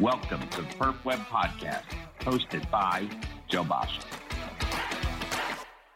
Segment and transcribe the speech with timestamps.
[0.00, 1.84] Welcome to the Perf Web Podcast,
[2.18, 3.08] hosted by
[3.46, 4.00] Joe Basha.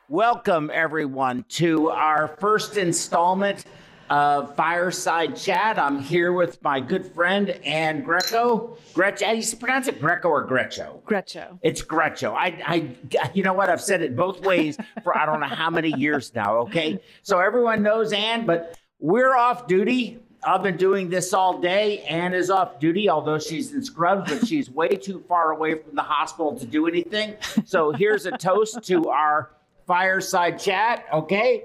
[0.08, 3.64] Welcome, everyone, to our first installment
[4.08, 5.80] of Fireside Chat.
[5.80, 8.78] I'm here with my good friend Ann Greco.
[8.94, 10.00] Gretchen, how do you pronounce it?
[10.00, 11.02] Greco or Gretcho?
[11.02, 11.58] Gretcho.
[11.62, 12.34] It's Gretcho.
[12.34, 13.68] I, I, you know what?
[13.68, 16.58] I've said it both ways for I don't know how many years now.
[16.58, 20.20] Okay, so everyone knows Ann, but we're off duty.
[20.44, 22.02] I've been doing this all day.
[22.02, 25.94] Ann is off duty, although she's in scrubs, but she's way too far away from
[25.96, 27.34] the hospital to do anything.
[27.64, 29.50] So here's a toast to our
[29.86, 31.06] fireside chat.
[31.12, 31.64] Okay.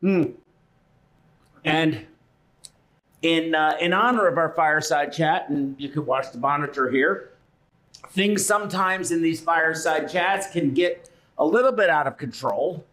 [0.00, 0.24] Hmm.
[1.64, 2.06] And
[3.22, 7.30] in uh, in honor of our fireside chat, and you can watch the monitor here.
[8.10, 12.84] Things sometimes in these fireside chats can get a little bit out of control.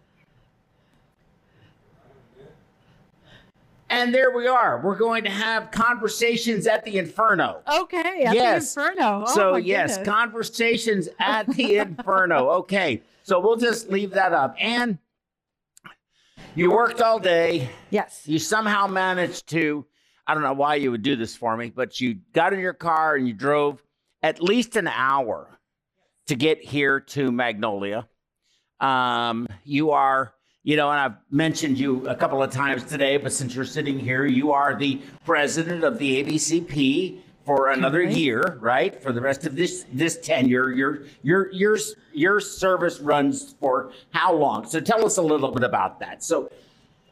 [3.97, 4.79] And there we are.
[4.83, 7.61] We're going to have conversations at the Inferno.
[7.81, 8.75] Okay, at Yes.
[8.75, 9.23] the Inferno.
[9.27, 10.07] Oh, so yes, goodness.
[10.07, 12.49] conversations at the Inferno.
[12.59, 14.55] Okay, so we'll just leave that up.
[14.59, 14.99] And
[16.53, 17.69] you worked all day.
[17.89, 18.21] yes.
[18.27, 19.83] You somehow managed to.
[20.27, 22.73] I don't know why you would do this for me, but you got in your
[22.73, 23.81] car and you drove
[24.21, 25.57] at least an hour
[26.27, 28.07] to get here to Magnolia.
[28.79, 30.33] Um, you are,
[30.67, 33.97] you know, and I've mentioned you a couple of times today, but since you're sitting
[33.97, 38.11] here, you are the president of the ABCP for another Right.
[38.13, 39.01] year, right?
[39.01, 41.77] For the rest of this this tenure, your your your
[42.11, 44.67] your service runs for how long?
[44.67, 46.21] So tell us a little bit about that.
[46.21, 46.51] So,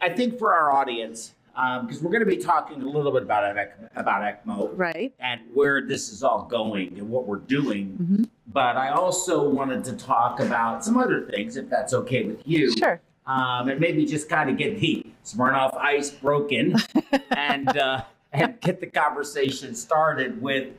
[0.02, 3.56] I think for our audience, because we're going to be talking a little bit about
[3.58, 5.14] EC- about ECMO, Right.
[5.22, 7.98] and where this is all going and what we're doing.
[8.02, 8.24] Mm-hmm.
[8.48, 12.74] But I also wanted to talk about some other things, if that's okay with you.
[12.78, 13.00] Sure.
[13.28, 16.76] Um, and maybe just kind of get the Smirnoff ice broken
[17.32, 20.74] and uh, and get the conversation started with.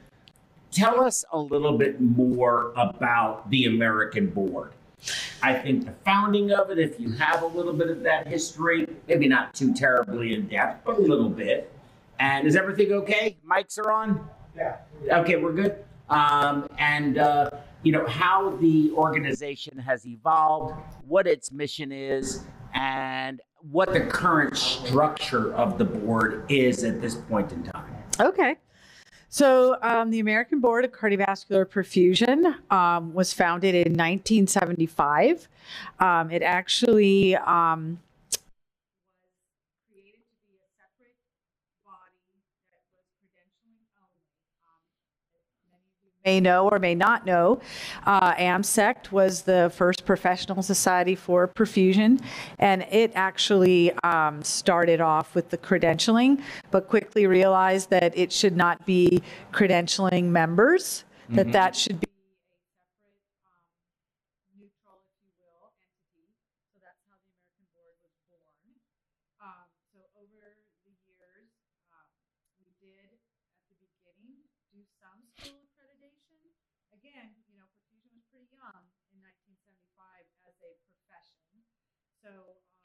[0.70, 4.72] Tell us a little bit more about the American Board.
[5.42, 8.86] I think the founding of it, if you have a little bit of that history,
[9.06, 11.72] maybe not too terribly in depth, but a little bit.
[12.18, 13.36] And is everything okay?
[13.48, 14.28] Mics are on?
[14.56, 14.76] Yeah.
[15.08, 15.84] Okay, we're good.
[16.08, 17.50] Um, and, uh,
[17.82, 20.74] you know, how the organization has evolved,
[21.06, 22.44] what its mission is,
[22.74, 27.96] and what the current structure of the board is at this point in time.
[28.20, 28.56] Okay.
[29.28, 35.48] So, um, the American Board of Cardiovascular Perfusion um, was founded in 1975.
[35.98, 37.98] Um, it actually um,
[39.92, 41.18] created to be a separate
[41.84, 42.22] body
[42.70, 44.32] that was credentialing only.
[44.62, 44.80] Um,
[45.68, 47.60] many of you may know or may not know,
[48.04, 52.20] uh, AMSECT was the first professional society for perfusion,
[52.58, 56.42] and it actually um, started off with the credentialing,
[56.72, 59.22] but quickly realized that it should not be
[59.52, 62.10] credentialing members, that that should be a
[62.74, 63.62] separate, um,
[64.58, 66.26] neutral, if you will, entity.
[66.74, 68.66] So that's how the American Board was born.
[69.38, 71.50] Um, so over the years,
[71.94, 72.06] um,
[72.62, 74.38] we did at the beginning
[74.70, 76.54] do some school accreditation.
[76.94, 79.90] Again, you know, perfusion was pretty young in 1975
[80.46, 81.50] as a profession.
[82.22, 82.30] So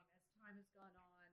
[0.01, 1.29] um, as time has gone on,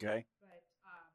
[0.00, 0.24] Okay.
[0.40, 1.12] But um,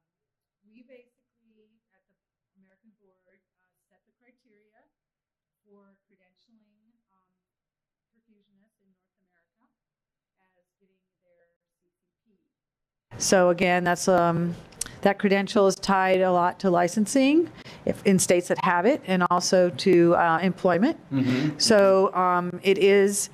[0.69, 2.18] we basically, at the
[2.62, 4.78] American Board, uh, set the criteria
[5.66, 7.34] for credentialing um,
[8.13, 9.66] perfusionists in North America
[10.53, 11.50] as getting their
[11.81, 12.38] CCP.
[13.18, 14.56] So again, that's um,
[15.01, 17.50] that credential is tied a lot to licensing,
[17.86, 20.97] if in states that have it, and also to uh, employment.
[21.57, 23.30] So um, it is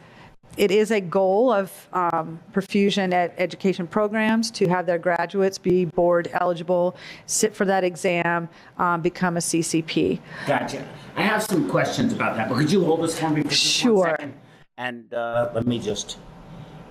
[0.57, 5.85] it is a goal of um, perfusion ed- education programs to have their graduates be
[5.85, 6.95] board eligible,
[7.25, 8.47] sit for that exam,
[8.77, 10.19] um, become a CCP.
[10.47, 10.85] Gotcha.
[11.15, 13.83] I have some questions about that, but could you hold this for me for just
[13.85, 14.07] one Sure.
[14.11, 14.33] second?
[14.77, 16.17] And uh, let me just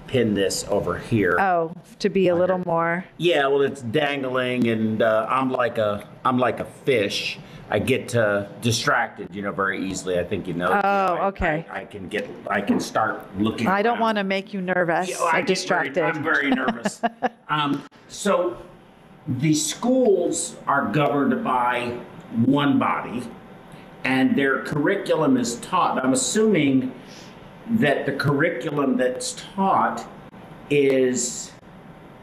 [0.06, 1.38] pin this over here.
[1.41, 3.05] Oh, to be a little more.
[3.19, 7.38] Yeah, well, it's dangling, and uh, I'm like a I'm like a fish.
[7.70, 10.19] I get uh, distracted, you know, very easily.
[10.19, 10.69] I think you know.
[10.69, 10.78] Oh,
[11.14, 11.66] I- okay.
[11.70, 13.66] I, I can get I can start looking.
[13.66, 14.00] I don't around.
[14.00, 15.94] want to make you nervous Yeah, I or get distracted.
[15.94, 17.00] Very, I'm very nervous.
[17.49, 18.56] um, so
[19.26, 21.99] the schools are governed by
[22.44, 23.22] one body,
[24.05, 26.05] and their curriculum is taught.
[26.05, 26.93] I'm assuming
[27.70, 30.06] that the curriculum that's taught
[30.69, 31.52] is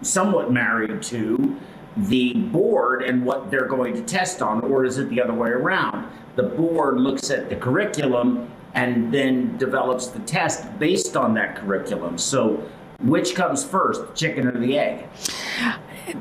[0.04, 1.58] somewhat married to
[1.98, 5.50] the board and what they're going to test on, or is it the other way
[5.50, 6.08] around?
[6.36, 12.18] The board looks at the curriculum and then develops the test based on that curriculum.
[12.18, 12.64] So,
[13.02, 15.06] which comes first, the chicken or the egg?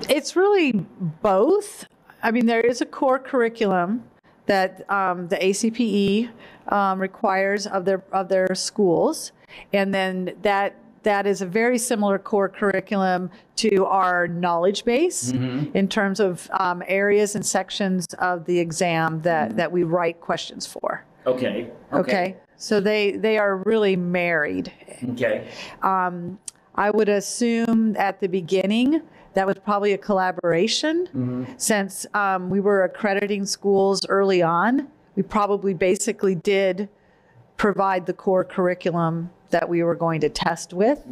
[0.09, 1.87] It's really both.
[2.23, 4.03] I mean, there is a core curriculum
[4.47, 6.31] that um, the ACPE
[6.69, 9.33] um, requires of their of their schools,
[9.73, 15.31] and then that that is a very similar core curriculum to our knowledge base
[15.75, 20.67] in terms of um, areas and sections of the exam that that we write questions
[20.67, 21.05] for.
[21.27, 21.71] Okay.
[21.93, 24.73] Okay, so they they are really married.
[25.11, 25.49] Okay.
[25.83, 26.39] Um,
[26.75, 29.03] I would assume at the beginning
[29.35, 34.89] that was probably a collaboration since um, we were accrediting schools early on.
[35.15, 36.89] We probably basically did
[37.57, 41.03] provide the core curriculum that we were going to test with.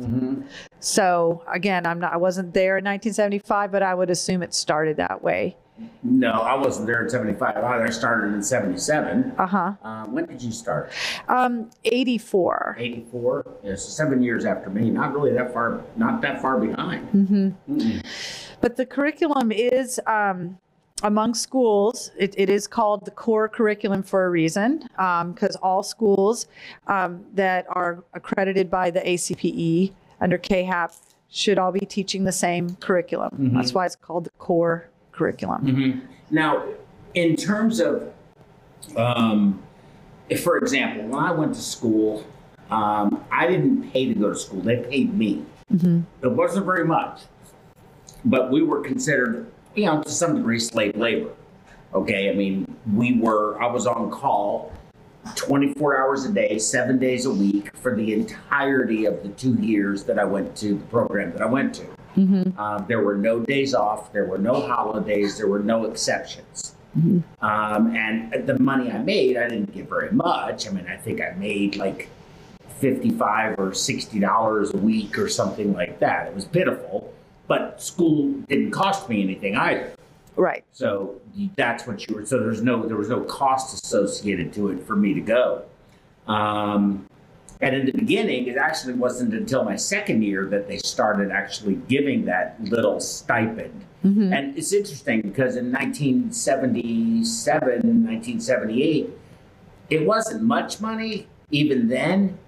[0.81, 4.96] So again, I'm not I wasn't there in 1975, but I would assume it started
[4.96, 5.56] that way.
[6.02, 7.56] No, I wasn't there in 75.
[7.56, 9.32] I started in 77.
[9.38, 9.75] Uh-huh.
[9.81, 10.90] Uh, when did you start?
[11.29, 12.76] Um 84.
[12.79, 13.46] 84?
[13.62, 14.91] Yes, seven years after me.
[14.91, 17.55] Not really that far, not that far behind.
[18.61, 20.58] But the curriculum is um,
[21.03, 22.11] among schools.
[22.17, 26.47] It, it is called the core curriculum for a reason, because all schools
[26.87, 30.97] um, that are accredited by the ACPE under CAAHEP
[31.31, 33.31] should all be teaching the same curriculum.
[33.55, 36.09] That's why it's called the core curriculum.
[36.31, 36.65] Now,
[37.15, 38.12] in terms of,
[38.97, 39.62] um,
[40.29, 42.25] if, for example, when I went to school,
[42.71, 44.61] um, I didn't pay to go to school.
[44.61, 45.44] They paid me.
[46.23, 47.23] It wasn't very much,
[48.25, 51.31] but we were considered, you know, to some degree, slave labor.
[51.95, 53.61] Okay, I mean, we were.
[53.63, 54.73] I was on call
[55.37, 60.05] 24 hours a day, seven days a week for the entirety of the two years
[60.05, 61.87] that I went to the program that I went to.
[62.59, 66.75] Um, there were no days off, there were no holidays, there were no exceptions.
[67.41, 70.67] Um, and the money I made, I didn't get very much.
[70.67, 72.09] I mean, I think I made like
[72.81, 76.27] 55 or 60 dollars a week or something like that.
[76.27, 77.15] It was pitiful,
[77.49, 79.93] but school didn't cost me anything either.
[80.37, 80.65] Right.
[80.73, 81.21] So
[81.56, 82.25] that's what you were.
[82.25, 85.65] So there's no there was no cost associated to it for me to go.
[86.29, 87.09] Um,
[87.61, 91.75] and in the beginning, it actually wasn't until my second year that they started actually
[91.89, 93.85] giving that little stipend.
[94.33, 99.11] And it's interesting because in 1977, 1978,
[99.91, 102.39] it wasn't much money even then,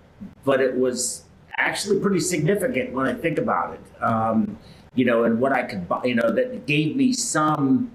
[0.44, 1.24] but it was
[1.56, 3.80] actually pretty significant when I think about it.
[4.02, 4.56] Um,
[4.94, 7.92] you know, and what I could buy, you know, that gave me some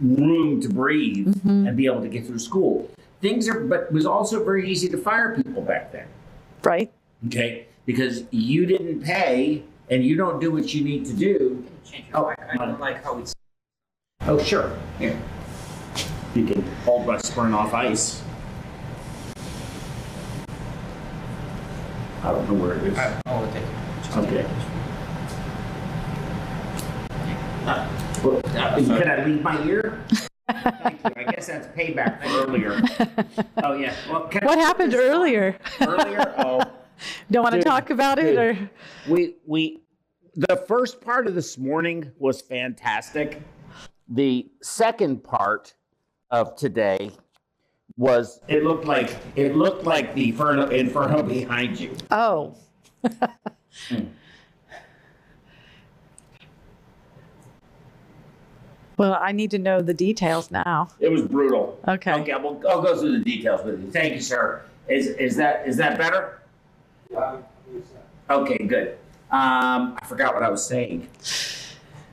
[0.00, 1.66] room to breathe mm-hmm.
[1.66, 2.90] and be able to get through school.
[3.20, 6.06] Things are, but it was also very easy to fire people back then.
[6.62, 6.92] Right.
[7.26, 11.64] Okay, because you didn't pay and you don't do what you need to do.
[12.12, 13.34] Oh, I, I don't like how it's.
[14.22, 14.76] Oh, sure.
[14.98, 15.20] Here.
[16.34, 18.22] You can hold my Smirnoff ice.
[22.22, 22.98] I don't know where it is.
[22.98, 24.16] I, oh, take it.
[24.16, 24.75] Okay.
[27.66, 29.98] Well, uh, Can I leave my ear?
[30.48, 31.10] Thank you.
[31.16, 32.80] I guess that's payback for earlier.
[33.64, 33.92] Oh, yeah.
[34.08, 35.56] Well, can I- What happened earlier?
[35.80, 36.34] Earlier?
[36.46, 36.62] Oh.
[37.30, 38.38] Don't want to Dude, talk about it, dude.
[38.38, 38.70] or
[39.12, 39.82] we we
[40.34, 43.42] the first part of this morning was fantastic.
[44.08, 45.74] The second part
[46.30, 47.10] of today
[47.98, 51.94] was it looked like it looked like the inferno, inferno behind you.
[52.10, 52.56] oh,
[58.96, 60.88] well, I need to know the details now.
[61.00, 61.78] It was brutal.
[61.86, 62.12] Okay.
[62.12, 63.90] Okay, we'll I'll go through the details with you.
[63.90, 64.62] Thank you, sir.
[64.88, 66.40] Is is that is that better?
[68.30, 68.98] Okay, good.
[69.30, 71.08] Um, I forgot what I was saying.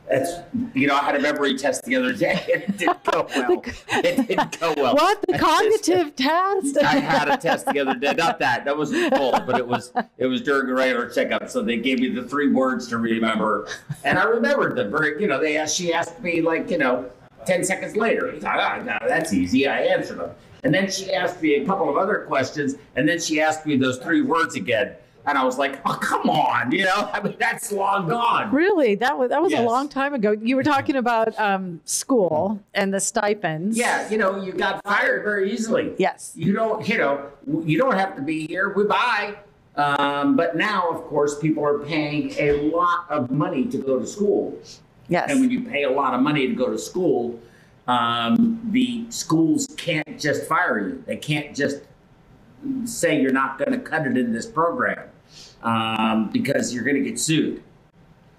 [0.10, 0.32] That's
[0.74, 2.40] you know I had a memory test the other day.
[2.54, 3.64] It didn't go well.
[3.90, 4.96] It didn't go well.
[4.96, 6.78] What the I just- cognitive test?
[6.78, 8.14] I had a test the other day.
[8.14, 8.66] Not that.
[8.66, 11.50] That wasn't full, but it was it was during a regular checkup.
[11.50, 13.68] So they gave me the three words to remember,
[14.04, 14.92] and I remembered them.
[14.92, 17.10] Very, you know, they asked, she asked me like you know,
[17.46, 18.32] ten seconds later.
[18.32, 19.68] I thought, ah, no, that's easy.
[19.68, 20.32] I answered them,
[20.64, 23.78] and then she asked me a couple of other questions, and then she asked me
[23.78, 24.96] those three words again,
[25.26, 28.52] and I was like, oh come on, you know, I mean that's long gone.
[28.52, 30.32] Really, that was that was a long time ago.
[30.32, 33.78] You were talking about um, school and the stipends.
[33.78, 35.94] Yeah, you know, you got fired very easily.
[35.98, 36.34] Yes.
[36.36, 37.30] you don't you know
[37.64, 39.36] you don't have to be here goodbye
[39.76, 44.06] um, but now of course people are paying a lot of money to go to
[44.08, 44.58] school
[45.10, 45.30] Yes.
[45.32, 47.40] and when you pay a lot of money to go to school
[47.88, 51.82] um, the schools can't just fire you they can't just
[52.86, 55.10] say you're not going to cut it in this program
[55.64, 57.64] um, because you're going to get sued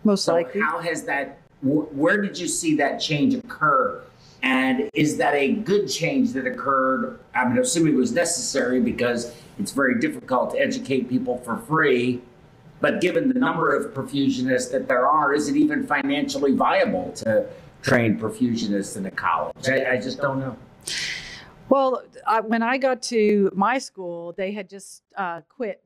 [0.04, 0.60] Most so likely.
[0.60, 4.02] how has that wh- where did you see that change occur?
[4.42, 7.18] And is that a good change that occurred?
[7.34, 12.20] I mean, assuming it was necessary because it's very difficult to educate people for free.
[12.80, 17.46] But given the number of perfusionists that there are, is it even financially viable to
[17.80, 19.66] train perfusionists in a college?
[19.66, 20.56] I, I just don't know.
[21.70, 25.82] Well, I, when I got to my school, they had just uh, quit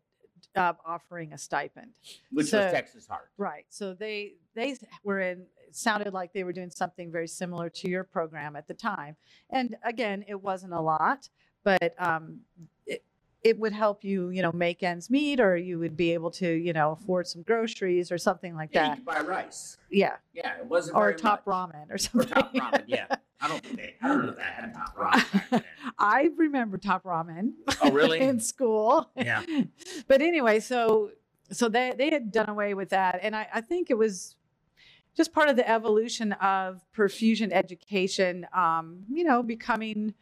[0.56, 1.92] uh, offering a stipend.
[2.32, 3.30] Which So- was Texas Heart.
[3.36, 3.64] Right.
[3.68, 5.46] So they they were in.
[5.66, 9.16] It sounded like they were doing something very similar to your program at the time.
[9.50, 11.28] And again, it wasn't a lot,
[11.62, 12.40] but um,
[12.86, 13.04] it
[13.44, 16.48] it would help you, you know, make ends meet, or you would be able to,
[16.50, 18.96] you know, afford some groceries or something like Yeah, you that.
[18.96, 19.76] could buy rice.
[19.90, 20.16] Yeah.
[20.32, 21.54] Yeah, it wasn't Or top much.
[21.54, 22.28] ramen or Or something.
[22.30, 22.84] top ramen.
[22.88, 23.06] Yeah,
[23.40, 23.94] I don't think they.
[24.02, 25.62] I don't know if that had top ramen.
[25.98, 27.52] I remember top ramen
[27.82, 28.20] Oh, really?
[28.30, 29.10] in school.
[29.16, 29.42] Yeah.
[30.06, 31.10] but anyway, so
[31.50, 34.36] so they they had done away with that, and I, I think it was
[35.16, 38.46] just part of the evolution of perfusion education.
[38.54, 40.14] Um, you know, becoming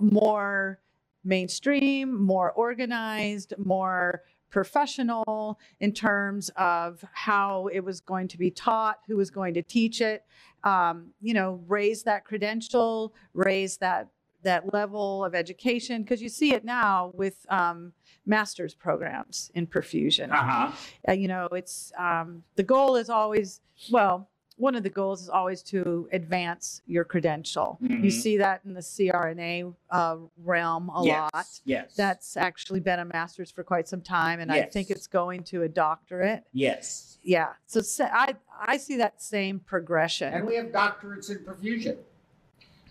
[0.00, 0.80] more
[1.24, 8.98] mainstream, more organized, more professional in terms of how it was going to be taught,
[9.08, 10.24] who was going to teach it.
[10.62, 14.08] Um, you know, raise that credential, raise that
[14.44, 17.92] that level of education because you see it now with um,
[18.26, 20.30] master's programs in perfusion.
[20.30, 20.72] Uh huh.
[21.08, 23.60] Uh, you know, it's um, the goal is always
[23.90, 24.28] well.
[24.56, 27.76] One of the goals is always to advance your credential.
[27.80, 28.12] You Mhm.
[28.12, 31.30] see that in the CRNA uh, realm a yes.
[31.34, 31.46] lot.
[31.64, 31.94] Yes.
[31.96, 35.62] That's actually been a master's for quite some time, and I think it's going to
[35.64, 36.44] a doctorate.
[36.52, 37.10] yes.
[37.26, 40.32] Yeah, so sa- I I see that same progression.
[40.34, 41.96] And we have doctorates in perfusion.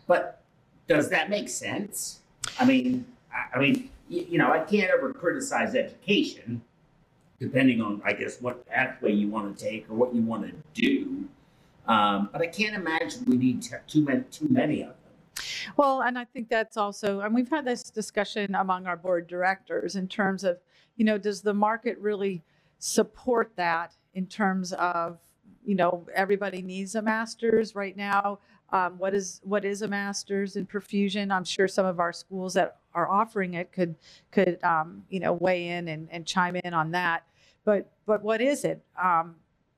[0.07, 0.42] But
[0.87, 2.19] does that make sense?
[2.59, 6.61] I mean, I, I mean, you, you know, I can't ever criticize education,
[7.39, 10.53] depending on, I guess, what pathway you want to take or what you want to
[10.73, 11.25] do.
[11.87, 14.97] Um, but I can't imagine we need too many, too many of them.
[15.75, 19.95] Well, and I think that's also, and we've had this discussion among our board directors
[19.95, 20.59] in terms of,
[20.95, 22.43] you know, does the market really
[22.79, 25.19] support that in terms of,
[25.65, 28.39] you know, everybody needs a master's right now.
[28.73, 31.31] Um, what is what is a master's in perfusion?
[31.31, 33.95] I'm sure some of our schools that are offering it could
[34.31, 37.23] could um, you know weigh in and, and chime in on that.
[37.65, 38.83] But but what is it?
[39.01, 39.35] Um,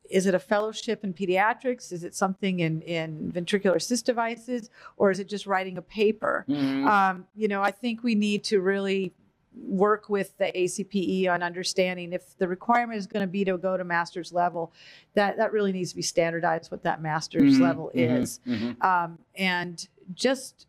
[0.09, 1.91] is it a fellowship in pediatrics?
[1.91, 4.69] Is it something in, in ventricular assist devices?
[4.97, 6.45] Or is it just writing a paper?
[6.87, 9.13] Um, you know, I think we need to really
[9.57, 13.77] work with the ACPE on understanding if the requirement is going to be to go
[13.77, 14.74] to master's level,
[15.13, 18.39] that, that really needs to be standardized what that master's Mhm, level mhm, is.
[18.45, 18.83] mhm.
[18.83, 20.67] Um, and just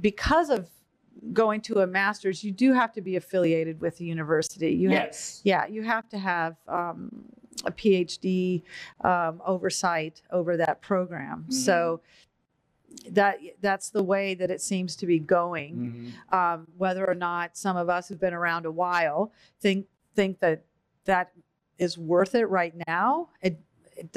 [0.00, 0.68] because of
[1.32, 4.72] going to a master's, you do have to be affiliated with the university.
[4.72, 5.40] You have, Yes.
[5.44, 7.24] yeah, you have to have um,
[7.64, 8.62] a PhD
[9.02, 11.46] um, oversight over that program.
[11.48, 11.52] Mhm.
[11.52, 12.00] So
[13.10, 16.12] that that's the way that it seems to be going.
[16.30, 16.34] Mhm.
[16.34, 20.64] Um, whether or not some of us who've been around a while think think that
[21.04, 21.32] that
[21.78, 23.60] is worth it right now, it,
[23.96, 24.16] it,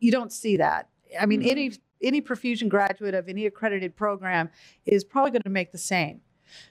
[0.00, 0.88] you don't see that.
[1.18, 1.50] I mean, Mhm.
[1.50, 4.48] any any perfusion graduate of any accredited program
[4.86, 6.22] is probably going to make the same.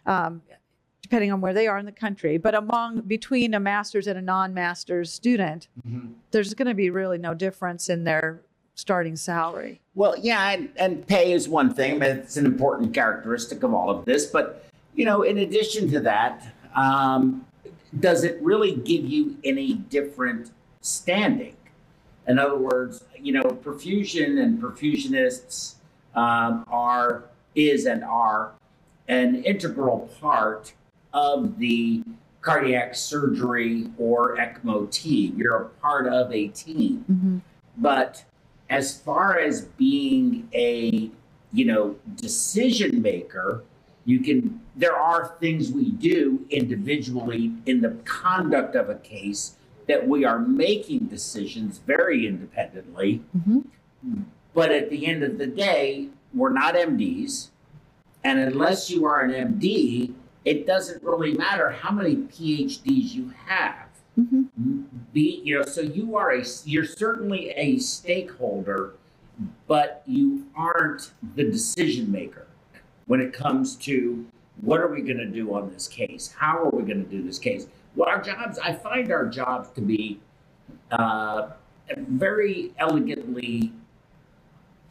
[0.06, 0.42] Um,
[1.02, 4.22] depending on where they are in the country but among between a master's and a
[4.22, 6.14] non-master's student Mhm.
[6.32, 8.42] there's going to be really no difference in their
[8.80, 12.00] starting salary Well, yeah, and, and pay is one thing.
[12.00, 14.26] Mean, it's an important characteristic of all of this.
[14.28, 17.46] But, you know, in addition to that, um,
[18.00, 21.58] does it really give you any different standing?
[22.28, 25.76] In other words, you know, perfusion and perfusionists
[26.16, 28.54] um, are, is and are
[29.10, 30.72] an integral part
[31.14, 32.04] of the
[32.42, 35.36] cardiac surgery or ECMO team.
[35.38, 37.42] You're a part of a team.
[37.78, 38.24] But
[38.70, 41.10] as far as being a,
[41.52, 43.64] you know, decision maker,
[44.06, 49.56] you can, there are things we do individually in the conduct of a case
[49.88, 53.24] that we are making decisions very independently.
[53.36, 53.66] Mhm.
[54.54, 57.50] But at the end of the day, we're not MDs.
[58.24, 60.14] And unless you are an MD,
[60.46, 63.89] it doesn't really matter how many PhDs you have
[65.14, 68.94] be you know so you are a you're certainly a stakeholder
[69.68, 72.48] but you aren't the decision maker
[73.08, 74.26] when it comes to
[74.62, 77.24] what are we going to do on this case how are we going to do
[77.24, 80.20] this case well our jobs i find our jobs to be
[80.92, 81.50] uh,
[81.98, 83.72] very elegantly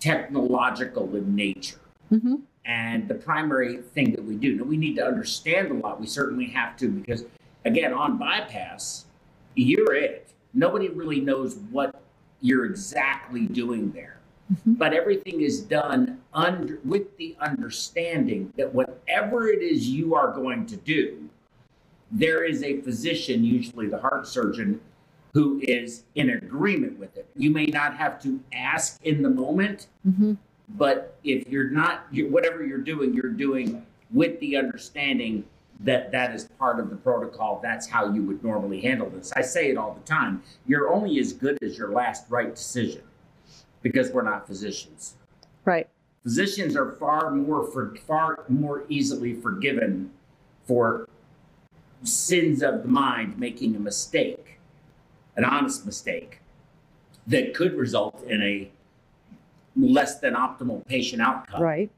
[0.01, 1.81] technological in nature
[2.13, 2.37] Mm-hmm.
[2.65, 4.57] and the primary thing that we do.
[4.57, 6.01] Now, we need to understand a lot.
[6.01, 7.27] We certainly have to because,
[7.67, 9.05] again, on bypass,
[9.59, 10.33] you're it.
[10.55, 12.01] Nobody really knows what
[12.41, 14.15] you're exactly doing there.
[14.65, 20.65] but everything is done under with the understanding that whatever it is you are going
[20.65, 21.29] to do,
[22.11, 24.81] there is a physician, usually the heart surgeon,
[25.35, 27.29] who is in agreement with it.
[27.37, 30.39] You may not have to ask in the moment, Mhm.
[30.79, 35.45] but if you're not, you whatever you're doing, you're doing with the understanding
[35.81, 37.61] that that is part of the protocol.
[37.63, 39.33] That's how you would normally handle this.
[39.37, 40.43] I say it all the time.
[40.67, 43.03] You're only as good as your last right decision
[43.83, 45.15] because we're not physicians.
[45.65, 45.89] Right.
[46.25, 50.11] Physicians are far more for far more easily forgiven
[50.67, 51.09] for
[52.03, 54.59] sins of the mind, making a mistake,
[55.37, 56.41] an honest mistake
[57.27, 58.71] that could result in a
[59.77, 61.63] less than optimal patient outcome.
[61.63, 61.91] Right.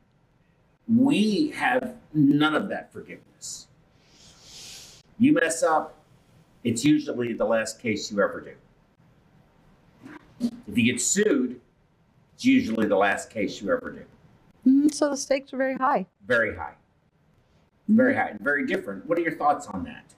[0.87, 3.69] We have none of that forgiveness.
[5.21, 5.95] You mess up,
[6.65, 8.55] it's usually the last case you ever do.
[10.67, 11.61] If you get sued,
[12.35, 14.71] it's usually the last case you ever do.
[14.71, 16.07] Mhm, So the stakes are very high.
[16.27, 16.75] Very high.
[17.89, 19.05] Very high and very different.
[19.07, 20.15] What are your thoughts on that?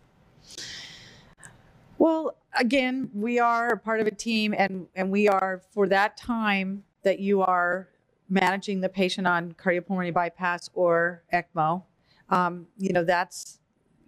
[1.99, 6.17] Well, again, we are a part of a team and, and we are, for that
[6.17, 7.89] time that you are
[8.29, 11.83] managing the patient on cardiopulmonary bypass or ECMO,
[12.31, 13.59] um, you know, that's,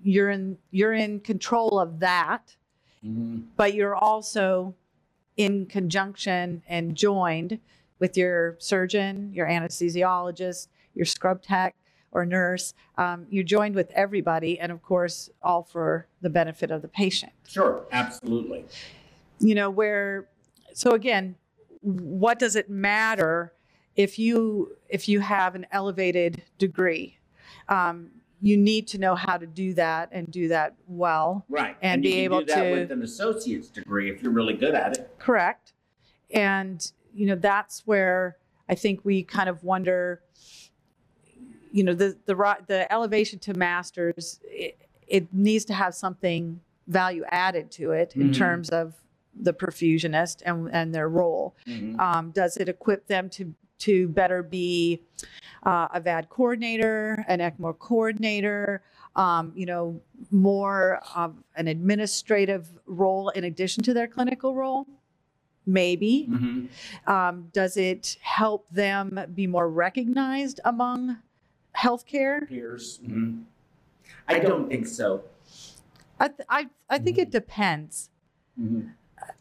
[0.05, 2.55] you're in, you're in control of that,
[3.57, 4.75] but you're also
[5.37, 7.59] in conjunction and joined
[7.99, 11.75] with your surgeon, your anesthesiologist, your scrub tech
[12.13, 12.75] or nurse.
[12.97, 17.33] Um, you're joined with everybody, and of course, all for the benefit of the patient.
[17.47, 18.65] Sure, absolutely.
[19.41, 20.29] You know, where,
[20.73, 21.35] so again,
[21.81, 23.53] what does it matter
[23.97, 27.19] if you if you have an elevated degree?
[27.69, 28.11] Um,
[28.45, 31.47] you need to know how to do that and do that well.
[31.49, 31.79] Right.
[31.81, 34.53] And you be can able do that to- with an associate's degree if you're really
[34.53, 35.11] good at it.
[35.19, 35.73] Correct.
[36.31, 38.37] And, you know, that's where
[38.69, 40.21] I think we kind of wonder,
[41.73, 42.35] you know, the, the,
[42.67, 48.29] the elevation to masters, it, it needs to have something value added to it in
[48.29, 48.37] Mhm.
[48.37, 48.93] terms of
[49.35, 51.57] the perfusionist and, and their role.
[51.67, 51.99] Mhm.
[51.99, 55.03] Um, does it equip them to, to better be
[55.65, 58.83] uh, a VAD coordinator, an ECMO coordinator,
[59.17, 64.87] um, you know, more of an administrative role in addition to their clinical role?
[65.67, 66.29] Maybe.
[66.31, 66.69] Mhm.
[67.07, 71.19] Um, does it help them be more recognized among
[71.75, 72.47] healthcare?
[72.49, 73.01] Peers.
[73.03, 73.45] Mhm.
[74.29, 75.23] I don't think so.
[76.21, 78.11] I, th- I, I think it depends.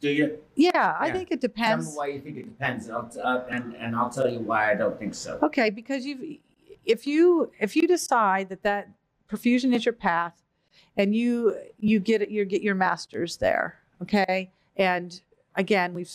[0.01, 0.37] Do you?
[0.55, 1.95] Yeah, I think it Tell me depends.
[1.95, 4.71] why you think it depends, and I'll, t- uh, and, and I'll tell you why
[4.71, 5.39] I don't think so.
[5.43, 6.39] Okay, because you've
[6.85, 8.89] if you if you decide that that
[9.29, 10.41] perfusion is your path,
[10.97, 15.21] and you you get it you get your masters there, okay, and
[15.55, 16.11] again we've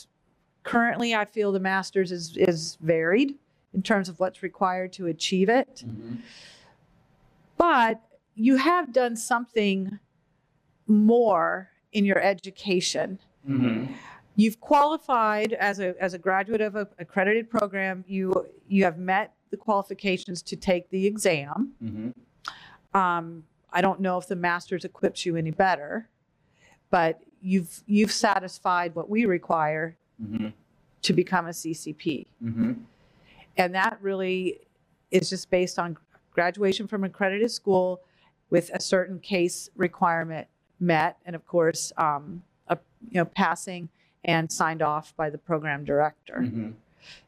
[0.64, 3.36] currently I feel the masters is is varied
[3.74, 6.18] in terms of what's required to achieve it, Mhm.
[7.56, 8.00] but
[8.34, 9.98] you have done something
[10.86, 13.94] more in your education Mhm.
[14.36, 19.32] you've qualified as a as a graduate of a accredited program you you have met
[19.50, 22.14] the qualifications to take the exam Mhm.
[22.94, 26.08] um, i don't know if the master's equips you any better
[26.90, 30.52] but you've you've satisfied what we require Mhm.
[31.02, 32.82] to become a ccp Mhm.
[33.56, 34.60] and that really
[35.10, 35.96] is just based on
[36.32, 38.00] graduation from accredited school
[38.50, 40.46] with a certain case requirement
[40.78, 42.42] met and of course um,
[43.10, 43.88] you know passing
[44.24, 46.74] and signed off by the program director Mhm.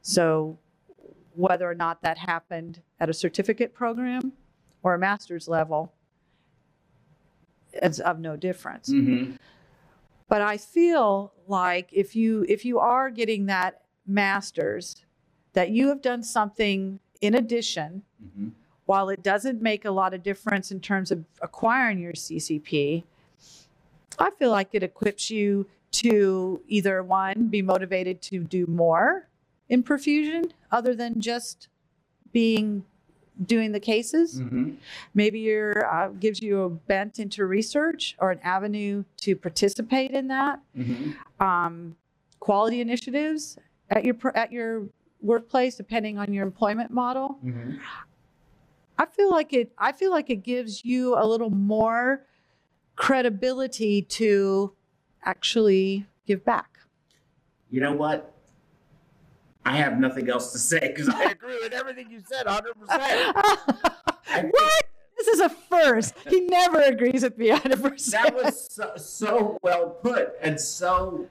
[0.02, 0.58] so
[1.34, 4.32] whether or not that happened at a certificate program
[4.82, 5.92] or a master's level
[7.72, 9.38] it's of no difference Mhm.
[10.28, 15.04] but i feel like if you if you are getting that master's
[15.52, 18.52] that you have done something in addition Mhm.
[18.86, 23.04] while it doesn't make a lot of difference in terms of acquiring your ccp
[24.20, 29.28] i feel like it equips you to either one be motivated to do more
[29.68, 31.68] in perfusion other than just
[32.32, 32.84] being
[33.46, 34.76] doing the cases Mhm.
[35.14, 40.28] maybe you're uh, gives you a bent into research or an avenue to participate in
[40.28, 41.14] that Mhm.
[41.40, 41.96] um,
[42.38, 44.88] quality initiatives at your at your
[45.22, 47.78] workplace depending on your employment model Mhm.
[48.98, 52.26] i feel like it i feel like it gives you a little more
[52.96, 54.72] credibility to
[55.24, 56.78] actually give back
[57.70, 58.34] You know what?
[59.64, 62.64] I have nothing else to say because I agree with everything you said 100%.
[64.50, 64.84] what
[65.16, 69.90] this is a first he never agrees with me 100% that was so, so well
[70.02, 71.26] put and so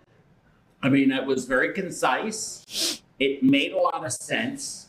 [0.84, 4.88] i mean it was very concise It made a lot of sense.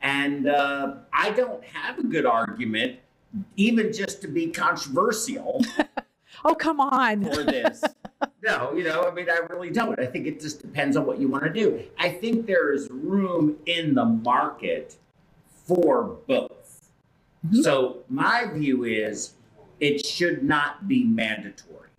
[0.00, 3.00] And uh, I don't have a good argument,
[3.56, 5.62] even just to be controversial
[6.48, 7.24] Oh, come on.
[7.24, 7.82] for this.
[8.42, 9.98] no, you know, I mean, I really don't.
[9.98, 11.82] I think it just depends on what you want to do.
[11.98, 14.94] I think there is room in the market
[15.66, 16.92] for both.
[17.48, 17.62] Mhm.
[17.64, 19.34] So, my view is
[19.80, 21.90] it should not be mandatory.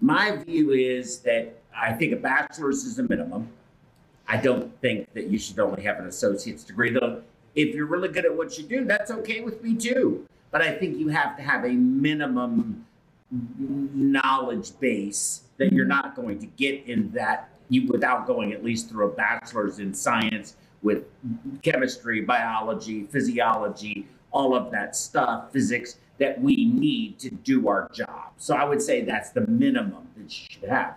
[0.00, 3.50] My view is that I think a bachelor's is a minimum.
[4.26, 7.22] I don't think that you should only have an associate's degree, though.
[7.54, 10.26] If you're really good at what you do, that's okay with me too.
[10.50, 12.86] But I think you have to have a minimum
[13.30, 18.88] knowledge base that you're not going to get in that you without going at least
[18.88, 21.04] through a bachelor's in science with
[21.62, 28.32] chemistry, biology, physiology, all of that stuff, physics that we need to do our job.
[28.38, 30.94] So I would say that's the minimum that you should have.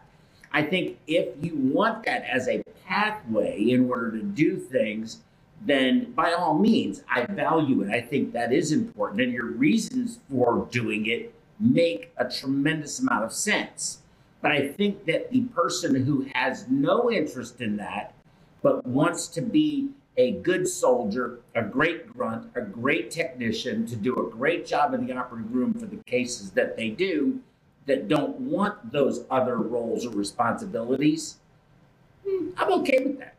[0.54, 5.20] I think if you want that as a pathway in order to do things,
[5.64, 7.90] then by all means, I value it.
[7.90, 9.22] I think that is important.
[9.22, 14.00] And your reasons for doing it make a tremendous amount of sense.
[14.42, 18.14] But I think that the person who has no interest in that,
[18.64, 24.16] but wants to be a good soldier, a great grunt, a great technician, to do
[24.16, 27.40] a great job in the operating room for the cases that they do,
[27.86, 31.38] that don't want those other roles or responsibilities,
[32.28, 33.36] hmm, I'm okay with that.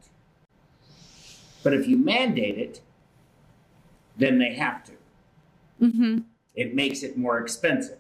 [1.63, 2.81] But if you mandate it,
[4.17, 4.93] then they have to.
[5.81, 6.19] Mm-hmm.
[6.55, 7.99] It makes it more expensive.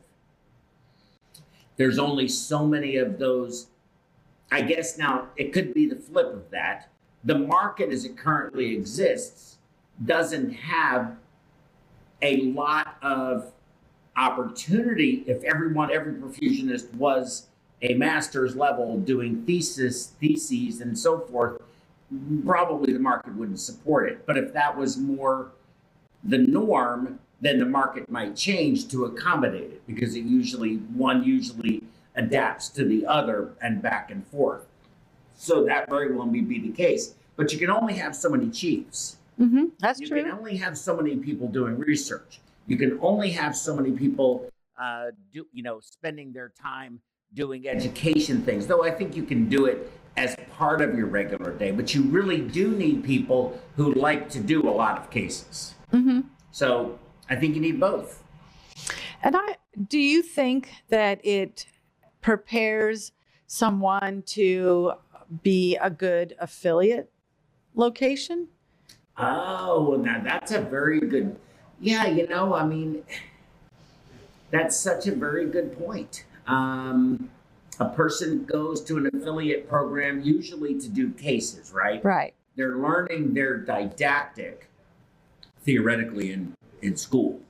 [1.83, 3.67] There's only so many of those.
[4.53, 6.89] I guess now it could be the flip of that.
[7.25, 9.57] The market as it currently exists
[10.05, 11.17] doesn't have
[12.23, 13.51] a lot of
[14.17, 17.49] opportunity if everyone, every perfusionist was
[17.83, 21.61] a master's level doing thesis, theses, and so forth,
[22.47, 24.25] probably the market wouldn't support it.
[24.25, 25.51] But if that was more
[26.23, 31.83] the norm, then the market might change to accommodate it because it usually one usually
[32.15, 34.65] adapts to the other and back and forth.
[35.35, 37.15] So that very well may be the case.
[37.37, 39.17] But you can only have so many chiefs.
[39.41, 39.65] Mm-hmm.
[39.81, 40.23] That's you true.
[40.23, 42.41] can only have so many people doing research.
[42.69, 44.49] You can only have so many people,
[44.81, 47.01] uh, do you know, spending their time
[47.35, 48.69] doing education things.
[48.69, 52.03] Though I think you can do it as part of your regular day, but you
[52.03, 55.75] really do need people who like to do a lot of cases.
[55.93, 56.21] Mm-hmm.
[56.53, 56.99] So
[57.29, 58.23] I think you need both.
[59.23, 59.57] And I
[59.89, 61.67] do you think that it
[62.21, 63.13] prepares
[63.47, 64.93] someone to
[65.43, 67.11] be a good affiliate
[67.75, 68.49] location?
[69.17, 71.37] Oh, now that's a very good.
[71.81, 73.03] Yeah, you know, I mean,
[74.51, 76.25] that's such a very good point.
[76.47, 77.31] Um,
[77.81, 82.05] a person goes to an affiliate program usually to do cases, right?
[82.05, 82.35] Right.
[82.57, 84.69] They're learning their didactic
[85.65, 87.41] theoretically in, in school.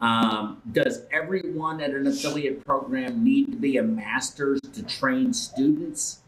[0.00, 6.20] Um, does everyone at an affiliate program need to be a master's to train students?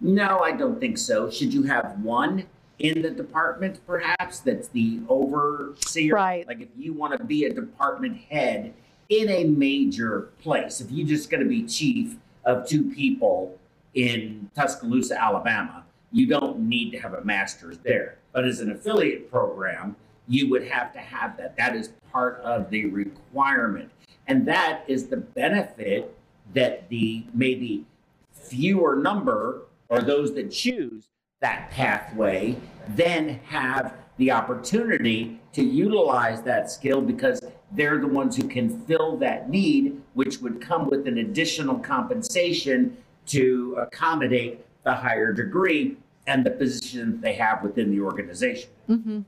[0.00, 1.30] No, I don't think so.
[1.30, 2.46] Should you have one
[2.78, 6.14] in the department, perhaps, that's the overseer?
[6.14, 6.46] Right.
[6.46, 8.74] Like if you want to be a department head
[9.08, 13.58] in a major place, if you're just going to be chief of two people
[13.94, 18.18] in Tuscaloosa, Alabama, you don't need to have a master's there.
[18.32, 19.96] But as an affiliate program,
[20.28, 21.56] you would have to have that.
[21.56, 23.90] That is part of the requirement.
[24.26, 26.16] And that is the benefit
[26.54, 27.84] that the maybe
[28.32, 31.08] fewer number or those that choose
[31.40, 32.56] that pathway
[32.88, 37.40] then have the opportunity to utilize that skill because
[37.72, 42.96] they're the ones who can fill that need, which would come with an additional compensation
[43.26, 48.70] to accommodate the higher degree and the position they have within the organization.
[48.88, 49.20] Mm-hmm.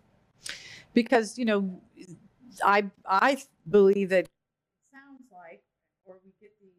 [0.97, 1.79] Because you know,
[2.65, 3.37] I I
[3.71, 4.31] believe that it
[4.91, 5.63] sounds like,
[6.07, 6.71] or we get the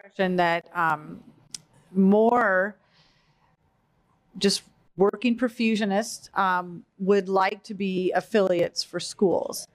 [0.00, 1.20] impression that um,
[1.92, 2.76] more
[4.38, 4.62] just
[4.96, 9.66] working perfusionists um, would like to be affiliates for schools.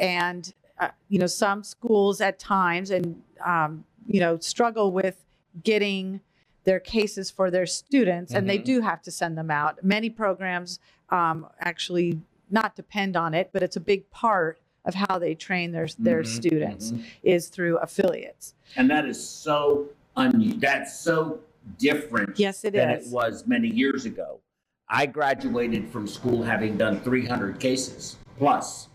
[0.00, 5.16] and uh, you know some schools at times and um, you know struggle with
[5.62, 6.20] getting
[6.64, 8.64] their cases for their students and they Mhm.
[8.64, 10.80] do have to send them out many programs
[11.10, 12.18] um, actually
[12.54, 16.22] not depend on it but it's a big part of how they train their their
[16.22, 17.02] Mhm, students mhm.
[17.22, 21.40] is through affiliates And that is so un- that's so
[21.78, 24.40] different yes it than is it was many years ago.
[24.88, 28.88] I graduated from school having done 300 cases plus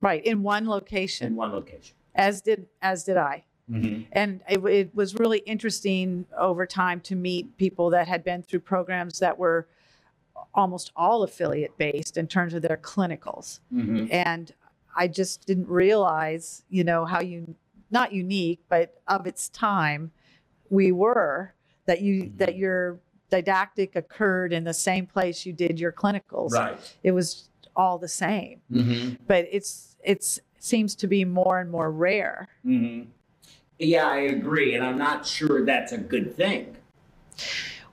[0.00, 1.28] right in one location.
[1.28, 1.94] in one location.
[2.14, 3.44] as did as did i
[4.12, 8.60] and it, it was really interesting over time to meet people that had been through
[8.60, 9.68] programs that were
[10.54, 13.60] almost all affiliate based in terms of their clinicals.
[13.72, 14.08] Mhm.
[14.12, 14.52] And
[14.96, 17.54] I just didn't realize, you know, how you
[17.90, 20.10] not unique, but of its time
[20.70, 21.52] we were
[21.86, 22.58] that you that Mhm.
[22.58, 22.98] your
[23.30, 26.52] didactic occurred in the same place you did your clinicals.
[26.52, 26.78] Right.
[27.02, 28.60] It was all the same.
[28.70, 29.22] Mm-hmm.
[29.26, 32.48] But it's it's seems to be more and more rare.
[32.66, 33.10] Mm-hmm.
[33.78, 36.76] Yeah, I agree, and I'm not sure that's a good thing.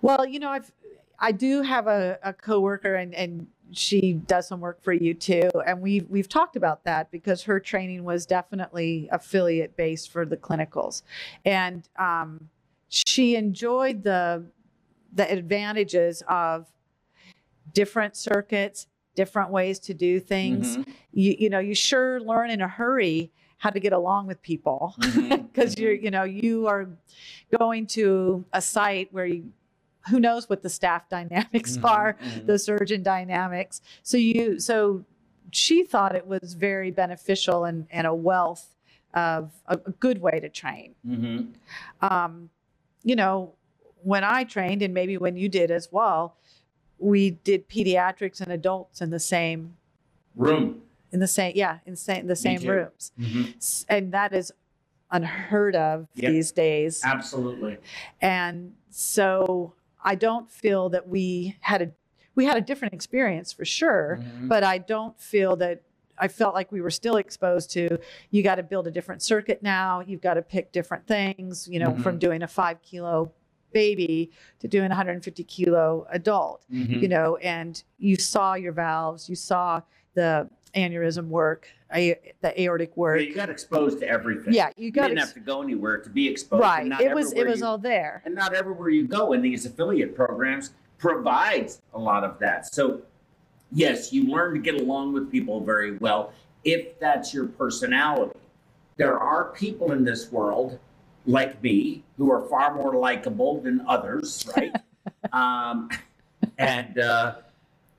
[0.02, 0.72] Well, you know, I've
[1.20, 5.50] I do have a, a coworker and and she does some work for you too.
[5.66, 10.38] And we've we've talked about that because her training was definitely affiliate based for the
[10.38, 11.04] clinicals.
[11.46, 12.50] And um,
[12.90, 14.46] she enjoyed the
[15.14, 16.68] the advantages of
[17.74, 20.78] different circuits, different ways to do things.
[20.78, 20.86] Mhm.
[21.12, 24.96] You you know, you sure learn in a hurry how to get along with people
[25.30, 26.90] because you're you know you are
[27.58, 29.52] going to a site where you
[30.10, 32.46] who knows what the staff dynamics Mhm, are mhm.
[32.46, 35.04] the surgeon dynamics so you so
[35.52, 38.76] she thought it was very beneficial and, and a wealth
[39.14, 41.54] of a, a good way to train Mhm.
[42.02, 42.50] um,
[43.04, 43.54] you know
[44.04, 46.36] when i trained and maybe when you did as well
[46.98, 49.76] we did pediatrics and adults in the same
[50.36, 50.82] Room.
[51.12, 53.86] in the same yeah in same, the same rooms Mhm.
[53.90, 54.52] And that is
[55.12, 56.32] unheard of Yep.
[56.32, 57.78] these days Absolutely.
[58.22, 59.74] and so
[60.06, 61.92] i don't feel that we had a
[62.36, 64.48] we had a different experience for sure Mhm.
[64.48, 65.82] but i don't feel that
[66.18, 67.98] i felt like we were still exposed to
[68.32, 71.80] you got to build a different circuit now you've got to pick different things you
[71.80, 72.20] know from Mhm.
[72.20, 73.32] doing a five kilo
[73.74, 77.02] baby to doing a 150 kilo adult Mhm.
[77.02, 79.82] you know and you saw your valves you saw
[80.14, 84.54] the aneurysm work a, the aortic Yeah, work you got exposed to everything.
[84.54, 86.62] yeah you You got didn't ex- have to go anywhere to be exposed.
[86.62, 89.66] right it was it was you- all there and not everywhere you go in these
[89.66, 92.74] affiliate programs provides a lot of that.
[92.74, 93.02] So,
[93.72, 96.32] yes, you learn to get along with people very well
[96.64, 98.40] if that's your personality.
[98.98, 100.80] There are people in this world
[101.28, 104.74] like me who are far more likable than others, right?
[105.34, 105.90] um,
[106.58, 107.36] and uh,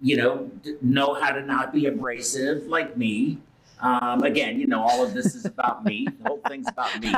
[0.01, 3.39] you know know how to not be abrasive like me.
[3.81, 6.07] Um, again, you know, all of this is about me.
[6.21, 7.15] The whole thing's about me.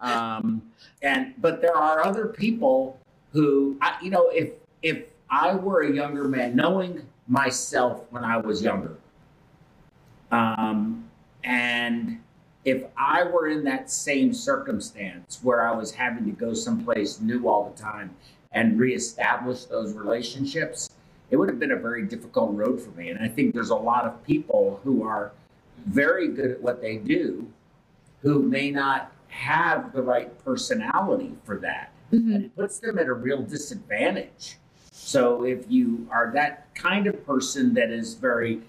[0.00, 0.62] Um,
[1.02, 2.98] and but there are other people
[3.32, 4.50] who, I, you know, if
[4.82, 8.96] if I were a younger man, knowing myself when I was younger,
[10.30, 11.08] um,
[11.44, 12.20] and
[12.64, 17.48] if I were in that same circumstance where I was having to go someplace new
[17.48, 18.14] all the time
[18.52, 20.90] and reestablish those relationships,
[21.30, 23.10] it would have been a very difficult road for me.
[23.10, 25.32] And I think there's a lot of people who are
[25.86, 27.46] very good at what they do
[28.22, 31.92] who may not have the right personality for that.
[32.12, 32.34] Mhm.
[32.34, 34.58] And it puts them at a real disadvantage.
[34.90, 38.62] So if you are that kind of person that is very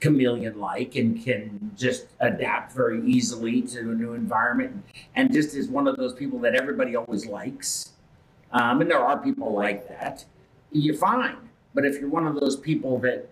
[0.00, 5.68] chameleon like and can just adapt very easily to a new environment and just is
[5.68, 7.92] one of those people that everybody always likes,
[8.52, 10.24] um, and there are people like that,
[10.70, 11.36] you're fine.
[11.74, 13.28] But if you're one of those people that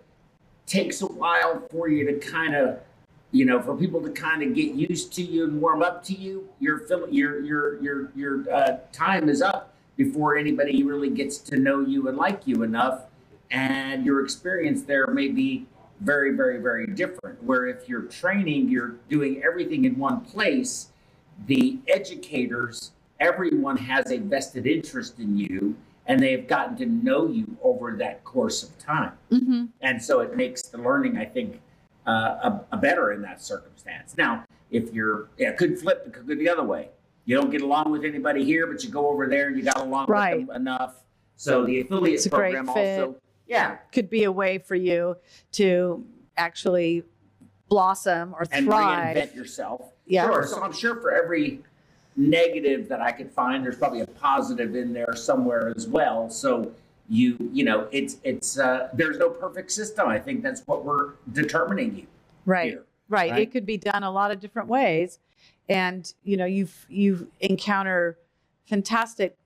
[0.67, 2.79] takes a while for you to kind of
[3.35, 6.15] you know, for people to kind of get used to you and warm up to
[6.15, 11.39] you, your fill- your your your your uh, time is up before anybody really gets
[11.39, 13.03] to know you and like you enough,
[13.51, 15.67] and your experience there may be
[16.01, 17.43] very very very different.
[17.43, 20.91] Where if you're training, you're doing everything in one place.
[21.49, 25.75] The educators, everyone has a vested interest in you,
[26.07, 29.71] and they have gotten to know you over that course of time Mhm.
[29.81, 31.61] and so it makes the learning i think
[32.07, 34.17] uh, a, a better in that circumstance.
[34.17, 36.89] Now if you're yeah, it could flip it could go the other way.
[37.27, 39.79] You don't get along with anybody here but you go over there and you got
[39.79, 40.39] along Right.
[40.39, 40.97] with them enough.
[41.37, 43.77] So the affiliate It's program also yeah.
[43.93, 45.17] Could be a way for you
[45.53, 46.05] to
[46.37, 47.05] actually
[47.69, 49.17] blossom or thrive.
[49.17, 49.93] and reinvent yourself.
[50.07, 50.27] Yeah.
[50.27, 50.47] sure.
[50.47, 51.61] So i'm sure for every
[52.17, 56.29] negative that i could find there's probably a positive in there somewhere as well.
[56.31, 56.71] So
[57.09, 61.13] you you know it's it's uh, there's no perfect system i think that's what we're
[61.33, 62.07] determining you
[62.47, 62.71] right.
[62.71, 63.31] here right.
[63.31, 63.43] right?
[63.43, 65.19] It could be done a lot of different ways.
[65.69, 68.19] And, you know, you've, you've encounter
[68.67, 69.37] fantastic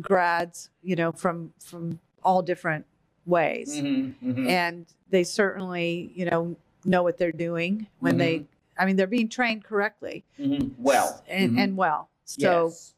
[0.00, 2.86] grads, you know, from, from all different
[3.26, 3.74] ways.
[3.76, 4.48] Mhm, mhm.
[4.48, 8.44] And they certainly, you know, know what they're doing when they,
[8.78, 10.72] I mean, they're being trained correctly Mhm.
[10.78, 12.10] Well, and, and well.
[12.24, 12.94] So Yes.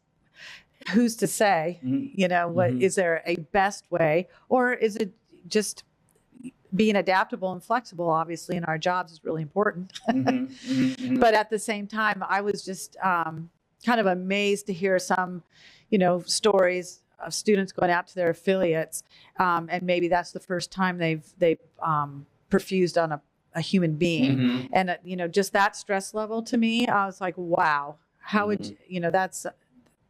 [0.92, 2.10] Who's to say, Mhm.
[2.14, 2.96] you know, what is Mhm.
[2.96, 5.12] there a best way or is it
[5.48, 5.84] just
[6.74, 11.20] being adaptable and flexible obviously in our jobs is really important Mhm, mhm, mhm.
[11.20, 13.48] but at the same time i was just um,
[13.86, 15.42] kind of amazed to hear some
[15.90, 19.02] you know stories of students going out to their affiliates,
[19.38, 23.20] um, and maybe that's the first time they've they've um, perfused on a,
[23.54, 24.68] a human being, Mhm.
[24.72, 28.48] and uh, you know, just that stress level to me, I was like, wow, how
[28.48, 29.46] would you, you know that's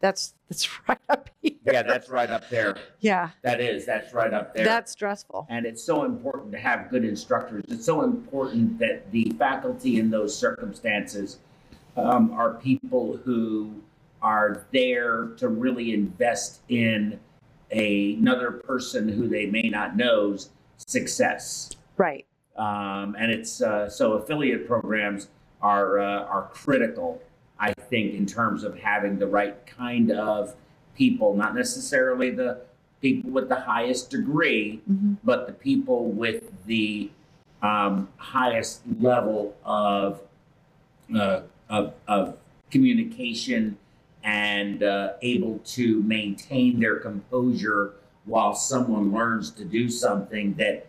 [0.01, 1.53] that's that's right up here.
[1.65, 2.77] Yeah, that's right up there.
[3.01, 4.65] yeah, That is, that's right up there.
[4.65, 5.47] that's stressful.
[5.49, 7.65] And it's so important to have good instructors.
[7.69, 11.39] It's so important that the faculty in those circumstances
[11.97, 13.75] um, are people who
[14.21, 17.19] are there to really invest in
[17.71, 21.71] a, another person who they may not know's success.
[21.97, 22.27] Right.
[22.57, 25.29] Um, and it's uh, so affiliate programs
[25.61, 27.21] are uh, are critical,
[27.65, 30.55] I think, in terms of having the right kind of
[30.95, 32.61] people, not necessarily the
[33.01, 35.17] people with the highest degree, Mhm.
[35.25, 37.11] but the people with the
[37.63, 40.21] um, highest level of,
[41.15, 42.37] uh, of, of
[42.71, 43.79] communication
[44.23, 47.95] and uh, able to maintain their composure
[48.27, 50.87] while someone learns to do something that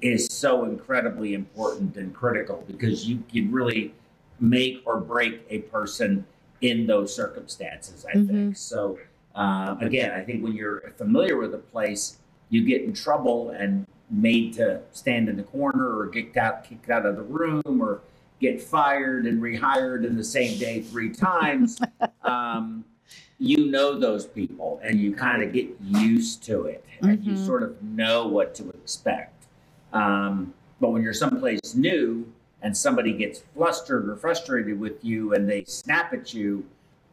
[0.00, 3.92] is so incredibly important and critical because you can really
[4.40, 6.24] make or break a person
[6.60, 8.56] in those circumstances, I think.
[8.56, 8.98] So,
[9.34, 13.86] uh, again, I think when you're familiar with a place, you get in trouble and
[14.10, 18.00] made to stand in the corner or get out, kicked out of the room or
[18.40, 21.78] get fired and rehired in the same day three times.
[22.24, 22.84] um,
[23.38, 27.38] you know those people and you kind of get used to it and you Mhm.
[27.38, 29.46] sort of know what to expect.
[29.94, 32.30] Um, but when you're someplace new
[32.62, 36.64] and somebody gets flustered or frustrated with you and they snap at you,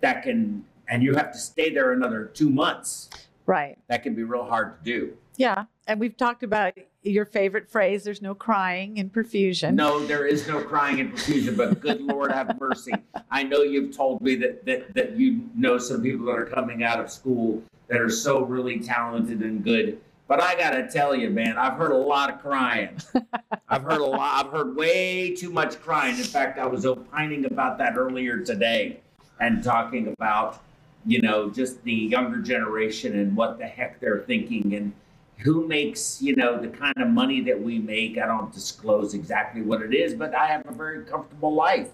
[0.02, 3.10] that can, and you have to stay there another two months,
[3.46, 3.78] Right.
[3.88, 5.14] that can be real hard to do.
[5.38, 5.66] Yeah.
[5.88, 9.76] And we've talked about your favorite phrase there's no crying in perfusion.
[9.76, 12.92] No, there is no crying in perfusion, but good Lord have mercy.
[13.32, 16.84] I know you've told me that, that, that you know some people that are coming
[16.84, 20.02] out of school that are so really talented and good.
[20.28, 22.98] But I got to tell you, man, I've heard a lot of crying.
[23.70, 26.18] I've heard a lot, I've heard way too much crying.
[26.18, 29.00] In fact, I was opining about that earlier today
[29.40, 30.62] and talking about,
[31.06, 34.94] you know, just the younger generation and what the heck they're thinking and
[35.38, 39.62] who makes you know the kind of money that we make i don't disclose exactly
[39.62, 41.90] what it is but i have a very comfortable life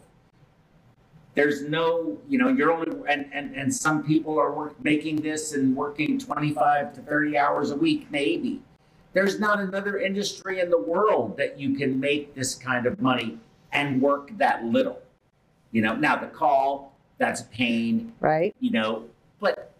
[1.35, 5.53] there's no you know you're only and and, and some people are work, making this
[5.53, 8.61] and working 25 to 30 hours a week maybe
[9.13, 13.37] there's not another industry in the world that you can make this kind of money
[13.71, 15.01] and work that little
[15.71, 18.55] you know now the call that's a pain Right.
[18.59, 19.05] you know,
[19.39, 19.71] but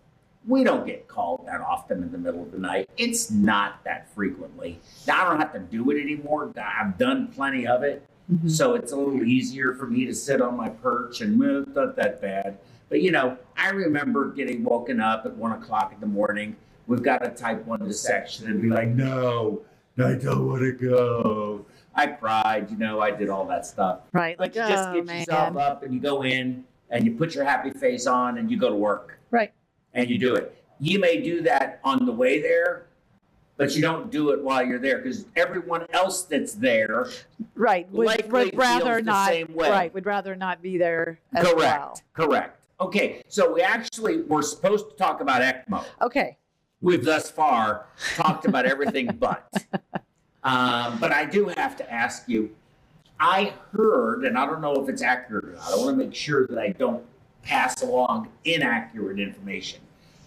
[0.47, 2.89] we don't get called that often in the middle of the night.
[2.97, 4.79] It's not that frequently.
[5.07, 6.51] Now I don't have to do it anymore.
[6.57, 8.05] I've done plenty of it.
[8.31, 8.49] Mhm.
[8.49, 11.75] So it's a little easier for me to sit on my perch and well, it's
[11.75, 12.57] not that bad.
[12.89, 16.55] But you know, I remember getting woken up at one o'clock in the morning.
[16.87, 19.61] We've got a type one dissection and be like, no,
[19.97, 21.65] I don't want to go.
[21.95, 23.99] I cried, you know, I did all that stuff.
[24.11, 24.35] Right.
[24.37, 27.35] But Like, you just oh, get yourself up and you go in and you put
[27.35, 29.51] your happy face on and you go to work Right.
[29.93, 30.55] and you do it.
[30.79, 32.87] You may do that on the way there,
[33.57, 37.07] but you don't do it while you're there because everyone else that's there,
[37.55, 37.89] Right.
[37.91, 39.27] Would, would rather not.
[39.29, 39.69] same way.
[39.69, 39.93] Right.
[39.93, 42.01] Would rather not be there as correct, well.
[42.13, 42.59] correct.
[42.81, 45.83] Okay, so we actually we're supposed to talk about ECMO.
[46.01, 46.37] Okay.
[46.81, 47.85] We've thus far
[48.15, 49.47] talked about everything but.
[50.43, 52.53] Um, but I do have to ask you.
[53.19, 55.71] I heard, and I don't know if it's accurate or not.
[55.71, 57.05] I want to make sure that I don't
[57.43, 59.79] pass along inaccurate information.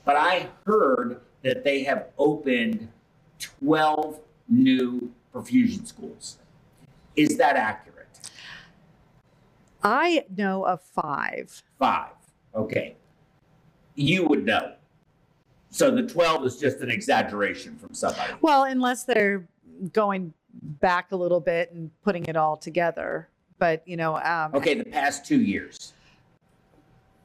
[0.07, 2.89] But I heard that they have opened
[3.39, 6.39] 12 new perfusion schools.
[7.15, 7.97] Is that accurate?
[9.83, 11.63] I know of five.
[11.79, 12.13] Five.
[12.55, 12.97] Okay.
[13.95, 14.75] You would know.
[15.71, 18.33] So the 12 is just an exaggeration from somebody.
[18.41, 19.47] Well, unless they're
[19.93, 23.29] going back a little bit and putting it all together.
[23.59, 25.93] But you know, um, Okay, the past two years.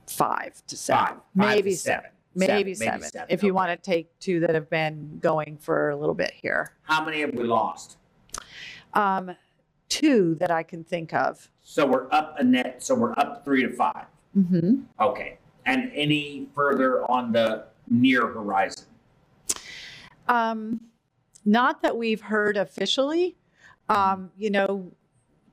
[0.08, 1.15] five to seven, Five.
[1.15, 1.24] Five
[1.56, 2.12] maybe to seven, seven.
[2.36, 3.27] Maybe Seven, seven.
[3.29, 3.56] If you okay.
[3.56, 7.21] want to take two that have been going for a little bit here, How many
[7.21, 7.98] have we lost?
[8.94, 9.36] um,
[9.90, 11.50] two that I can think of.
[11.62, 14.06] So we're up a net, so we're up three to five.
[14.34, 15.38] hmm Okay.
[15.65, 18.86] And any further on the near horizon?
[20.27, 20.82] Um,
[21.46, 23.36] not that we've heard officially.
[23.90, 24.92] Um, you know,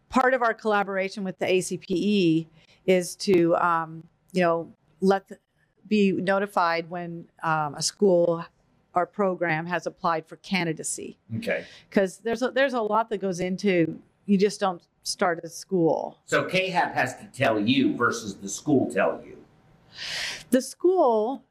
[0.08, 2.46] part of our collaboration with the ACPE
[2.86, 5.38] is to, um, you know, let the,
[5.88, 8.44] be notified when um, a school
[8.94, 11.64] or program has applied for candidacy, Okay.
[11.88, 13.98] because there's a, there's a lot that goes into.
[14.26, 16.18] You just don't start a school.
[16.26, 19.36] So CAAHEP has to tell you versus the school tell you.
[20.50, 21.44] The school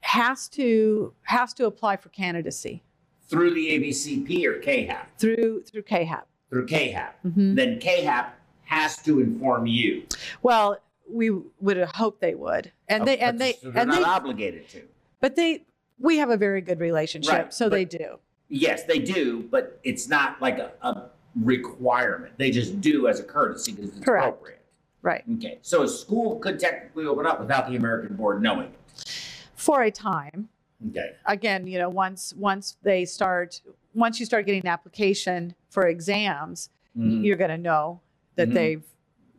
[0.00, 2.82] has to has to apply for candidacy
[3.28, 5.06] through the ABCP or CAAHEP?
[5.18, 6.22] through through CAAHEP.
[6.50, 7.12] Through CAAHEP.
[7.24, 7.54] Mhm.
[7.56, 8.26] Then CAAHEP
[8.64, 10.02] has to inform you.
[10.42, 10.78] Well,
[11.08, 11.30] we
[11.60, 14.68] would hope they would, and they Oh, and they so they're and not they, obligated
[14.70, 14.82] to.
[15.20, 15.64] but they
[15.98, 18.18] we have a very good relationship, Right, so they do.
[18.48, 22.34] Yes, they do, but it's not like a, a requirement.
[22.38, 24.26] They just do as a courtesy because it's Correct.
[24.28, 24.58] appropriate.
[25.02, 25.24] Right.
[25.36, 29.08] Okay, so a school could technically open up without the American board knowing it.
[29.56, 30.48] For a time,
[30.90, 31.12] Okay.
[31.26, 33.60] again, you know, once once they start
[33.94, 37.24] once you start getting an application for exams, Mhm.
[37.24, 38.00] you're going to know
[38.36, 38.54] that Mhm.
[38.54, 38.84] they've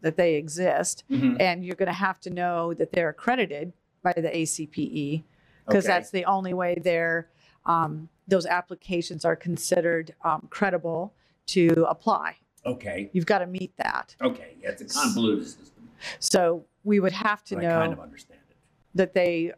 [0.04, 1.38] that they exist Mhm.
[1.40, 3.74] and you're going to have to know that they're accredited
[4.04, 5.24] by the ACPE
[5.66, 5.94] because Okay.
[5.94, 7.28] that's the only way they're
[7.66, 11.14] um, those applications are considered um, credible
[11.46, 12.36] to apply.
[12.66, 13.10] Okay.
[13.14, 14.18] You've got to meet that.
[14.22, 14.58] Okay.
[14.62, 15.90] Yeah, it's a convoluted system.
[16.20, 18.58] So we would have to but know I kind of understand it.
[18.96, 19.54] that they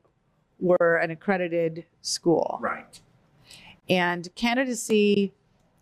[0.60, 2.60] were an accredited school.
[2.62, 3.02] Right.
[3.89, 5.34] And candidacy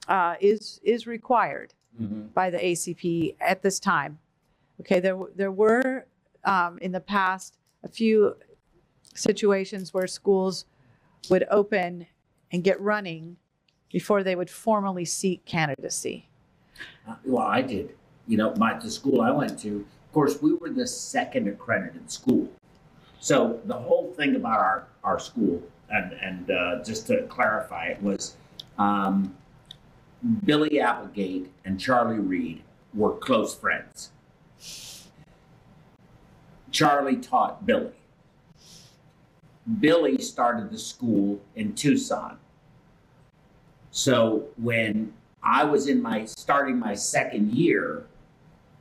[0.07, 2.34] uh, is is required Mhm.
[2.34, 4.20] by the ACP at this time.
[4.80, 6.05] Okay, there there were
[6.43, 8.36] um, in the past a few
[9.15, 10.65] situations where schools
[11.30, 12.07] would open
[12.51, 13.38] and get running
[13.91, 16.28] before they would formally seek candidacy.
[17.07, 17.95] Uh, Well, I did.
[18.28, 22.09] You know, my the school I went to, of course, we were the second accredited
[22.09, 22.49] school.
[23.19, 28.01] So the whole thing about our our school, and and uh, just to clarify, it
[28.01, 28.36] was
[28.78, 29.36] um,
[30.45, 32.63] Billy Applegate and Charlie Reed
[32.93, 34.11] were close friends.
[36.78, 37.93] Charlie taught Billy.
[39.80, 42.38] Billy started the school in Tucson.
[43.91, 48.07] So when I was in my starting my second year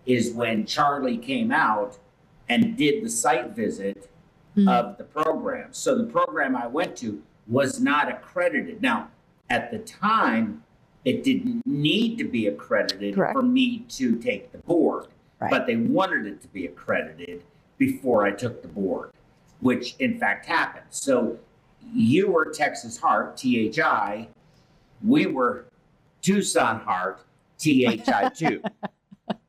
[0.06, 1.98] is when Charlie came out
[2.48, 4.08] and did the site visit
[4.56, 4.68] Mhm.
[4.68, 5.68] of the program.
[5.72, 8.82] So the program I went to was not accredited.
[8.82, 9.10] Now,
[9.48, 10.64] at the time,
[11.04, 13.32] it didn't need to be accredited Correct.
[13.34, 15.08] for me to take the board,
[15.40, 15.50] Right.
[15.50, 17.42] but they wanted it to be accredited
[17.86, 19.10] before I took the board,
[19.58, 20.86] which in fact happened.
[20.90, 21.36] So
[21.92, 24.28] you were Texas Heart, THI.
[25.04, 25.64] We were
[26.20, 27.24] Tucson Heart,
[27.58, 28.64] THI2.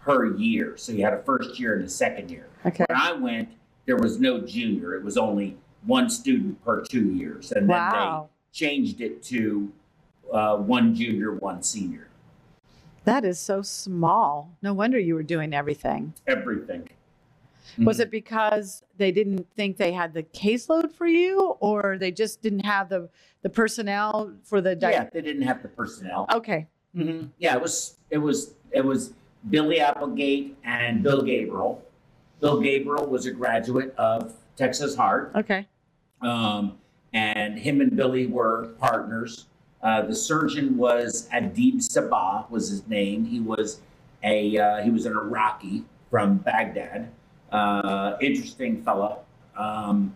[0.00, 0.76] per year.
[0.76, 2.46] So you had a first year and a second year.
[2.66, 2.84] okay.
[2.88, 3.48] When I went,
[3.86, 4.94] there was no junior.
[4.94, 8.28] It was only one student per two years, and then Wow.
[8.52, 9.72] they changed it to
[10.32, 12.08] uh, one junior, one senior.
[13.04, 14.56] That is so small.
[14.62, 16.12] No wonder you were doing everything.
[16.26, 16.88] Everything.
[17.78, 18.02] Was Mhm.
[18.02, 22.64] it because they didn't think they had the caseload for you, or they just didn't
[22.64, 23.08] have the
[23.42, 24.74] the personnel for the?
[24.76, 26.26] Di- Yeah, they didn't have the personnel.
[26.34, 26.66] Okay.
[26.94, 29.12] hmm Yeah, it was it was it was
[29.48, 31.82] Billy Applegate and Bill Gabriel.
[32.40, 35.66] Bill Gabriel was a graduate of Texas Heart, Okay.
[36.20, 36.76] um,
[37.14, 39.46] and him and Billy were partners.
[39.82, 43.24] Uh, the surgeon was Adib Sabah was his name.
[43.24, 43.80] He was
[44.22, 47.10] a uh, he was an Iraqi from Baghdad.
[47.50, 49.18] Uh, interesting fella.
[49.56, 50.14] Um,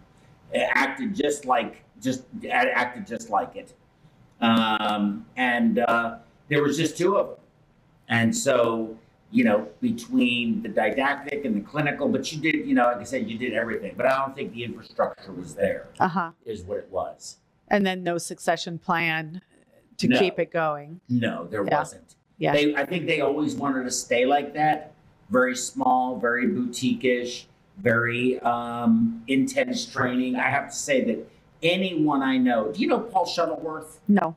[0.54, 3.72] acted just like just acted just like it.
[4.40, 7.36] Um, and uh, there was just two of them.
[8.08, 8.98] And so
[9.30, 13.02] you know, between the didactic and the clinical, but you did, you know, like I
[13.02, 13.94] said, you did everything.
[13.96, 16.30] But I don't think the infrastructure was there, Uh huh.
[16.44, 17.38] is what it was.
[17.66, 19.40] And then no succession plan
[19.98, 20.18] to No.
[20.18, 21.00] keep it going.
[21.08, 21.78] No, there Yeah.
[21.78, 22.16] wasn't.
[22.38, 22.52] Yeah.
[22.52, 24.92] They, I think they always wanted to stay like that,
[25.30, 27.46] very small, very boutique-ish,
[27.78, 30.36] very um, intense training.
[30.36, 31.30] I have to say that
[31.62, 33.98] anyone I know, do you know Paul Shuttleworth?
[34.08, 34.36] No.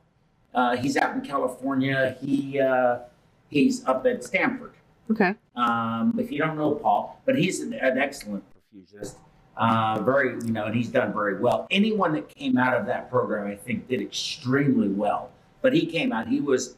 [0.54, 2.16] Uh, he's out in California.
[2.20, 3.00] He uh,
[3.48, 4.72] he's up at Stanford.
[5.10, 5.34] Okay.
[5.54, 8.44] Um, if you don't know Paul, but he's an, an excellent
[8.74, 9.16] perfusionist.
[9.56, 11.66] Uh, very, you know, and he's done very well.
[11.70, 15.30] Anyone that came out of that program, I think, did extremely well.
[15.60, 16.28] But he came out.
[16.28, 16.76] He was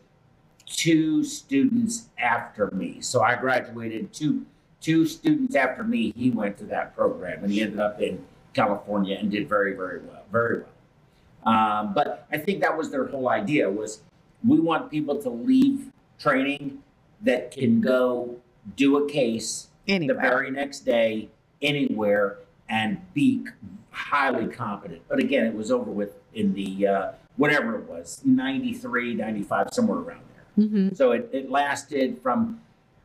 [0.67, 4.47] two students after me, so I graduated two
[4.81, 6.13] two students after me.
[6.17, 8.25] He went to that program, and he ended up in
[8.55, 11.55] California and did very, very well, very well.
[11.55, 14.03] Um, but I think that was their whole idea was
[14.47, 16.83] we want people to leave training
[17.23, 18.37] that can go
[18.77, 21.29] do a case the very next day
[21.63, 23.47] anywhere and be
[23.91, 25.03] highly competent.
[25.09, 29.99] But again, it was over with in the uh, whatever it was 93, 95, somewhere
[30.01, 30.45] around there.
[30.67, 32.61] hmm So it, it lasted from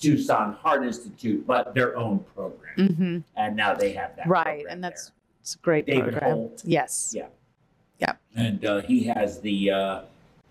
[0.00, 2.94] Tucson Heart Institute, but their own program.
[2.94, 4.26] hmm And now they have that.
[4.26, 4.64] Right.
[4.68, 5.14] And that's there.
[5.42, 6.32] it's a great David program.
[6.32, 6.62] Holt.
[6.64, 7.12] Yes.
[7.16, 7.26] Yeah.
[7.98, 8.14] Yeah.
[8.34, 10.00] And uh, he has the uh,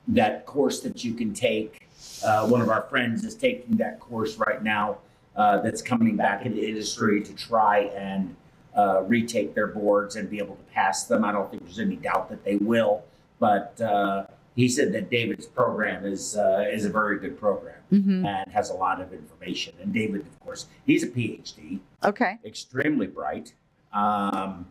[0.09, 1.87] that course that you can take.
[2.23, 4.97] Uh, one of our friends is taking that course right now.
[5.35, 8.35] Uh, that's coming back into industry to try and
[8.77, 11.23] uh, retake their boards and be able to pass them.
[11.23, 13.03] I don't think there's any doubt that they will.
[13.39, 14.25] But uh,
[14.59, 18.69] he said that David's program is uh, is a very good program hmm and has
[18.69, 19.73] a lot of information.
[19.81, 22.33] And David, of course, he's a PhD Okay.
[22.45, 23.53] extremely bright,
[23.93, 24.65] um,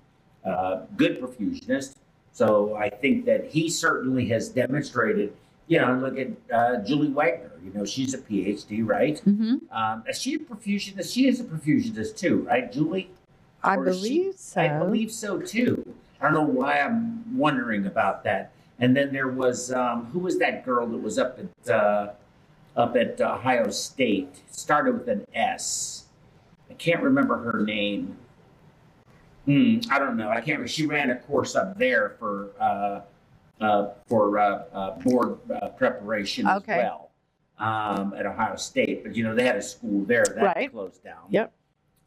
[0.45, 1.97] uh, good perfusionist.
[2.33, 5.33] So I think that he certainly has demonstrated.
[5.71, 6.29] You know, look at
[6.59, 7.53] uh, Julie Wagner.
[7.63, 9.17] You know, she's a PhD, right?
[9.27, 9.57] Mm-hmm.
[9.81, 11.13] Um, is she a perfusionist?
[11.13, 13.11] She is a perfusionist too, right, Julie?
[13.63, 14.61] I Or is she- believe so.
[14.63, 15.75] I believe so too.
[16.21, 18.51] I don't know why I'm wondering about that.
[18.79, 22.13] And then there was um, who was that girl that was up at uh,
[22.77, 24.37] up at Ohio State?
[24.51, 26.05] Started with an S.
[26.71, 28.17] I can't remember her name.
[29.47, 30.29] Hmm, I don't know.
[30.31, 30.69] I can't.
[30.69, 33.01] She ran a course up there for uh,
[33.61, 36.73] uh, for uh, uh, board uh, preparation Okay.
[36.75, 37.11] as well
[37.59, 39.03] um, at Ohio State.
[39.03, 40.71] But you know they had a school there that Right.
[40.71, 41.25] closed down.
[41.31, 41.53] Yep.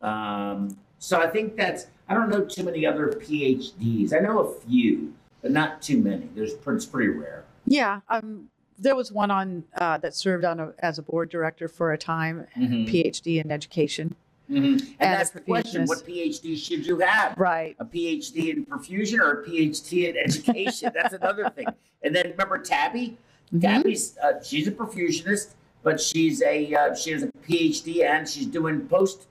[0.01, 4.13] Um, so I think that's, I don't know too many other PhDs.
[4.13, 6.29] I know a few, but not too many.
[6.35, 7.45] There's, it's pretty rare.
[7.65, 8.01] Yeah.
[8.09, 11.91] Um, there was one on uh, that served on a, as a board director for
[11.93, 12.87] a time, Mhm.
[12.89, 14.15] PhD in education.
[14.49, 14.55] Mhm.
[14.55, 17.37] And, And that's the question, what PhD should you have?
[17.37, 17.75] Right.
[17.79, 20.91] A PhD in perfusion or a PhD in education?
[20.95, 21.67] that's another thing.
[22.03, 23.17] And then remember Tabby?
[23.53, 23.61] Mhm.
[23.61, 28.47] Tabby's, uh, she's a perfusionist, but she's a, uh, she has a PhD and she's
[28.47, 29.27] doing post,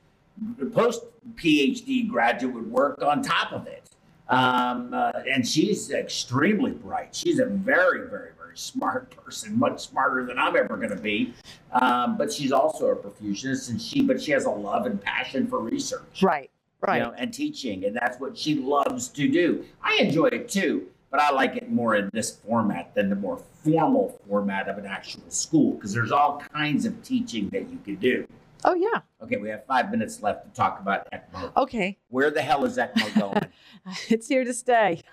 [0.72, 1.02] post
[1.34, 3.89] PhD graduate work on top of it.
[4.30, 7.14] Um, uh, and she's extremely bright.
[7.14, 11.34] She's a very, very, very smart person, much smarter than I'm ever going to be.
[11.72, 15.46] Um, but she's also a perfusionist, and she, but she has a love and passion
[15.48, 16.50] for research, Right.
[16.80, 16.98] Right.
[16.98, 19.64] you know, and teaching, and that's what she loves to do.
[19.82, 23.42] I enjoy it too, but I like it more in this format than the more
[23.64, 27.96] formal format of an actual school because there's all kinds of teaching that you can
[27.96, 28.26] do.
[28.64, 29.00] Oh yeah.
[29.22, 31.52] Okay, we have five minutes left to talk about ECMO.
[31.56, 31.98] Okay.
[32.08, 33.46] Where the hell is ECMO going?
[34.10, 35.02] It's here to stay.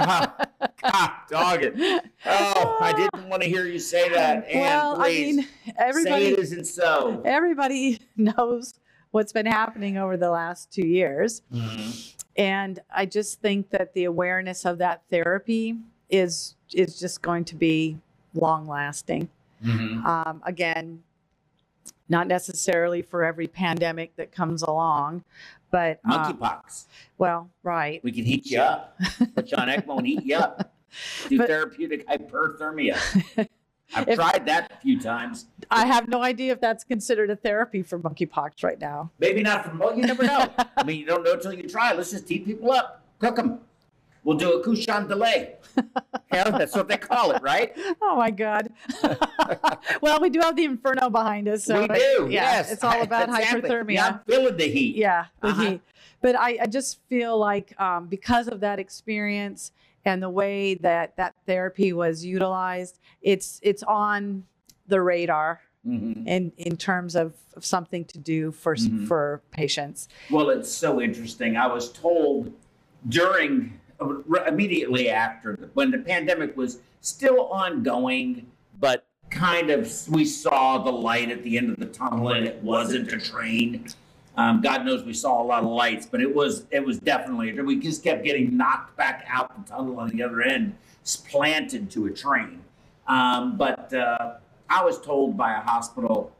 [0.00, 0.34] Ah,
[0.80, 1.74] God, dog it.
[2.24, 4.46] Oh, I didn't want to hear you say that.
[4.50, 7.20] And well, please I mean, everybody say it isn't so.
[7.24, 8.74] everybody knows
[9.10, 11.42] what's been happening over the last two years.
[12.36, 15.76] And I just think that the awareness of that therapy
[16.08, 17.98] is is just going to be
[18.34, 19.28] long lasting.
[19.64, 20.04] Mhm.
[20.06, 21.02] Um, again,
[22.08, 25.24] not necessarily for every pandemic that comes along,
[25.70, 26.86] but uh, Monkeypox.
[27.18, 28.02] well, right.
[28.02, 28.98] We can heat you up.
[29.34, 30.72] Put you on ECMO and heat you up.
[31.28, 32.98] Do But- therapeutic hyperthermia.
[33.94, 35.46] I've If- tried that a few times.
[35.70, 39.10] I have no idea if that's considered a therapy for monkeypox right now.
[39.18, 40.48] Maybe not for well, you never know.
[40.76, 41.92] I mean, you don't know until you try.
[41.94, 43.60] Let's just heat people up, cook them.
[44.28, 45.54] We'll do a cochon de lait.
[46.30, 47.72] yeah, that's what they call it, right?
[48.02, 48.70] Oh my God.
[50.02, 51.64] well, we do have the inferno behind us.
[51.64, 52.28] So we do.
[52.30, 52.70] Yeah, yes.
[52.70, 53.70] it's all about Exactly.
[53.70, 53.94] hyperthermia.
[53.94, 54.96] Yeah, I'm feeling the heat.
[54.96, 55.62] Yeah, the Uh-huh.
[55.62, 55.80] heat.
[56.20, 59.72] But I, I just feel like um, because of that experience
[60.04, 64.44] and the way that that therapy was utilized, it's it's on
[64.88, 66.26] the radar Mhm.
[66.26, 69.06] in in terms of, of something to do for s Mhm.
[69.08, 70.06] for patients.
[70.30, 71.56] Well, it's so interesting.
[71.56, 72.52] I was told
[73.08, 73.80] during,
[74.46, 78.46] immediately after, when the pandemic was still ongoing,
[78.80, 82.62] but kind of we saw the light at the end of the tunnel, and it
[82.62, 83.86] wasn't a train.
[84.36, 87.60] Um, God knows we saw a lot of lights, but it was it was definitely
[87.60, 90.74] we just kept getting knocked back out the tunnel on the other end,
[91.28, 92.62] planted to a train.
[93.08, 94.34] Um, but uh,
[94.68, 96.32] I was told by a hospital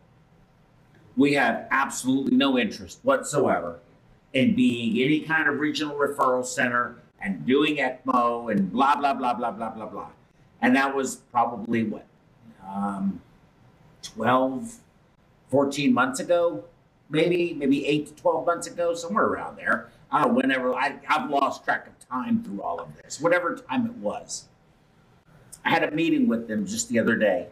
[1.16, 3.80] we have absolutely no interest whatsoever
[4.34, 9.34] in being any kind of regional referral center and doing ECMO and blah, blah, blah,
[9.34, 10.08] blah, blah, blah, blah.
[10.60, 12.06] And that was probably what,
[12.66, 13.20] um,
[14.02, 14.76] 12,
[15.50, 16.64] 14 months ago,
[17.10, 19.90] maybe, maybe eight to 12 months ago, somewhere around there.
[20.10, 23.56] I don't know, whenever, I, I've lost track of time through all of this, whatever
[23.56, 24.44] time it was.
[25.64, 27.48] I had a meeting with them just the other day.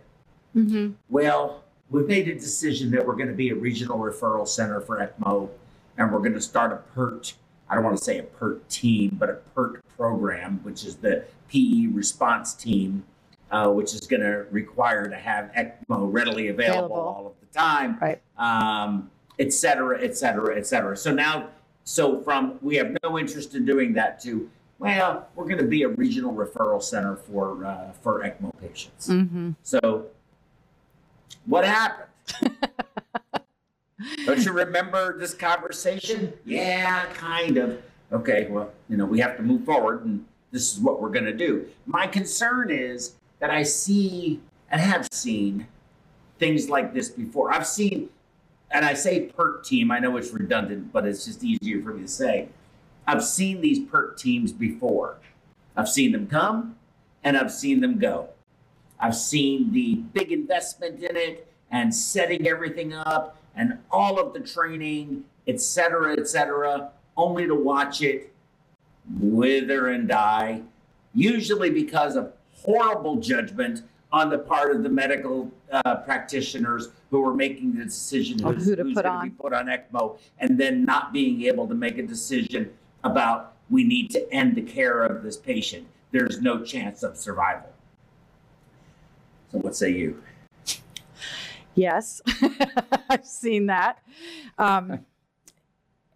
[0.57, 0.93] Mm-hmm.
[1.11, 4.99] Well, we've made a decision that we're going to be a regional referral center for
[4.99, 5.51] ECMO,
[5.99, 7.35] and we're going to start a PERT.
[7.69, 11.25] I don't want to say a PERT team, but a PERT program, which is the
[11.49, 13.05] PE response team,
[13.51, 16.97] uh, which is going to require to have ECMO readily available, Available.
[16.97, 18.21] all of the time, Right.
[18.39, 20.97] um, et cetera, et cetera, et cetera.
[20.97, 21.49] So now,
[21.85, 24.49] so from we have no interest in doing that to,
[24.79, 29.09] well, we're going to be a regional referral center for uh, for ECMO patients.
[29.09, 29.53] Mm-hmm.
[29.63, 30.07] So,
[31.47, 32.11] what happened?
[34.25, 36.33] Don't you remember this conversation?
[36.45, 37.83] Yeah, kind of.
[38.13, 41.25] Okay, well, you know, we have to move forward, and this is what we're going
[41.25, 41.67] to do.
[41.87, 44.41] My concern is that I see
[44.71, 45.67] and have seen
[46.39, 47.53] things like this before.
[47.53, 48.09] I've seen,
[48.71, 52.03] and I say PERT team, I know it's redundant, but it's just easier for me
[52.03, 52.49] to say.
[53.07, 55.19] I've seen these PERT teams before.
[55.77, 56.77] I've seen them come
[57.23, 58.31] and I've seen them go.
[58.99, 64.41] I've seen the big investment in it and setting everything up and all of the
[64.41, 68.33] training, et cetera, et cetera, only to watch it
[69.21, 70.63] wither and die,
[71.15, 73.83] usually because of horrible judgment
[74.13, 78.77] on the part of the medical uh, practitioners who are making the decision who's, who
[78.77, 79.29] to who's put on.
[79.29, 82.71] be put on ECMO, and then not being able to make a decision
[83.05, 85.87] about we need to end the care of this patient.
[86.13, 87.71] There's no chance of survival.
[89.51, 90.23] So, what say you?
[91.77, 92.21] Yes,
[93.11, 94.03] I've seen that.
[94.59, 95.05] Um,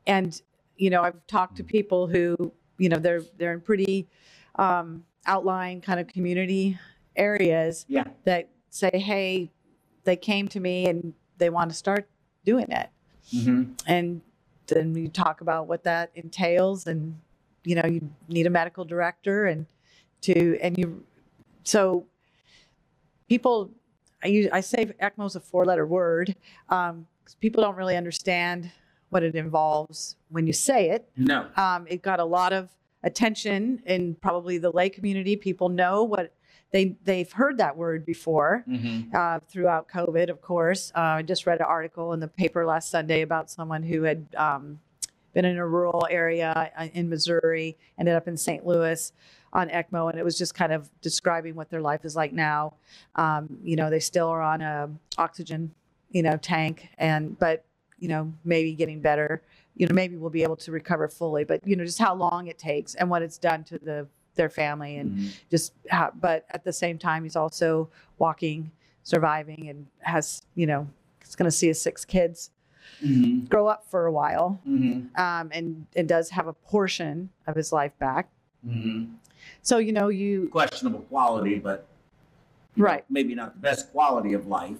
[0.07, 0.41] and
[0.77, 4.09] you know, I've talked to people who, you know, they're they're in pretty
[4.57, 6.79] um, outlying kind of community
[7.17, 8.05] areas Yeah.
[8.25, 9.51] that say, hey,
[10.05, 12.09] they came to me and they want to start
[12.45, 12.89] doing it.
[13.35, 13.73] Mm-hmm.
[13.87, 14.23] And
[14.67, 17.21] then we talk about what that entails, and
[17.65, 19.67] you know, you need a medical director, and
[20.23, 21.05] to and you,
[21.65, 22.07] so
[23.29, 23.71] people,
[24.23, 26.35] I use, I say ECMO is a four-letter word.
[26.68, 28.71] Um, 'cause people don't really understand
[29.11, 31.09] what it involves when you say it.
[31.16, 31.49] No.
[31.57, 32.68] Um, it got a lot of
[33.03, 35.37] attention in probably the lay community.
[35.37, 36.33] People know what
[36.73, 39.14] they they've heard that word before Mm-hmm.
[39.16, 40.93] uh, throughout COVID, of course.
[40.95, 44.27] Uh, I just read an article in the paper last Sunday about someone who had
[44.37, 44.79] um,
[45.33, 48.64] been in a rural area uh, in Missouri, ended up in St.
[48.66, 49.12] Louis
[49.53, 52.74] on ECMO, and it was just kind of describing what their life is like now.
[53.16, 55.74] Um, you know, they still are on a oxygen,
[56.11, 57.64] you know, tank, and but
[57.98, 59.42] you know, maybe getting better.
[59.76, 62.46] You know, maybe we'll be able to recover fully, but you know, just how long
[62.48, 65.28] it takes and what it's done to the their family and Mm-hmm.
[65.51, 68.70] just how, but at the same time he's also walking
[69.03, 70.86] surviving and has you know
[71.22, 72.51] he's going to see his six kids
[73.05, 73.46] Mm-hmm.
[73.46, 75.20] grow up for a while Mm-hmm.
[75.20, 78.30] um, and and does have a portion of his life back
[78.67, 79.15] Mm-hmm.
[79.63, 81.87] so you know you Questionable quality, but
[82.77, 83.05] you know, Right.
[83.09, 84.77] maybe not the best quality of life,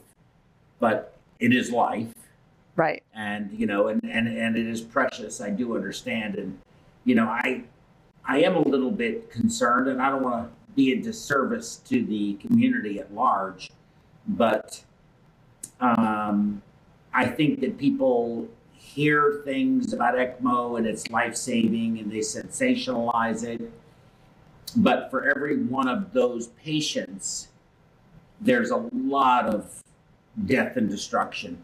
[0.79, 2.13] but it is life,
[2.77, 5.41] right and you know, and and and it is precious.
[5.41, 6.59] I do understand, and
[7.05, 7.65] you know, I
[8.25, 12.05] I am a little bit concerned, and I don't want to be a disservice to
[12.05, 13.71] the community at large,
[14.29, 14.85] but
[15.81, 16.63] um,
[17.15, 18.47] I think that people
[18.95, 23.71] hear things about ECMO and it's life saving and they sensationalize it.
[24.77, 27.49] But for every one of those patients,
[28.41, 29.83] there's a lot of
[30.47, 31.63] death and destruction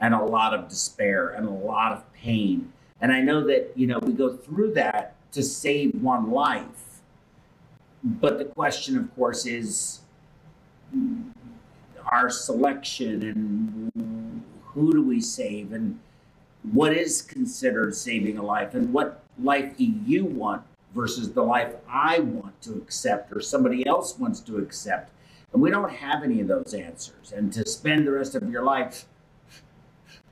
[0.00, 2.72] and a lot of despair and a lot of pain.
[3.00, 7.00] And I know that, you know, we go through that to save one life.
[8.04, 10.00] But the question, of course, is
[12.04, 15.98] our selection and who do we save and
[16.72, 20.62] what is considered saving a life and what life do you want
[20.94, 25.12] versus the life I want to accept or somebody else wants to accept.
[25.52, 27.32] And we don't have any of those answers.
[27.32, 29.04] And to spend the rest of your life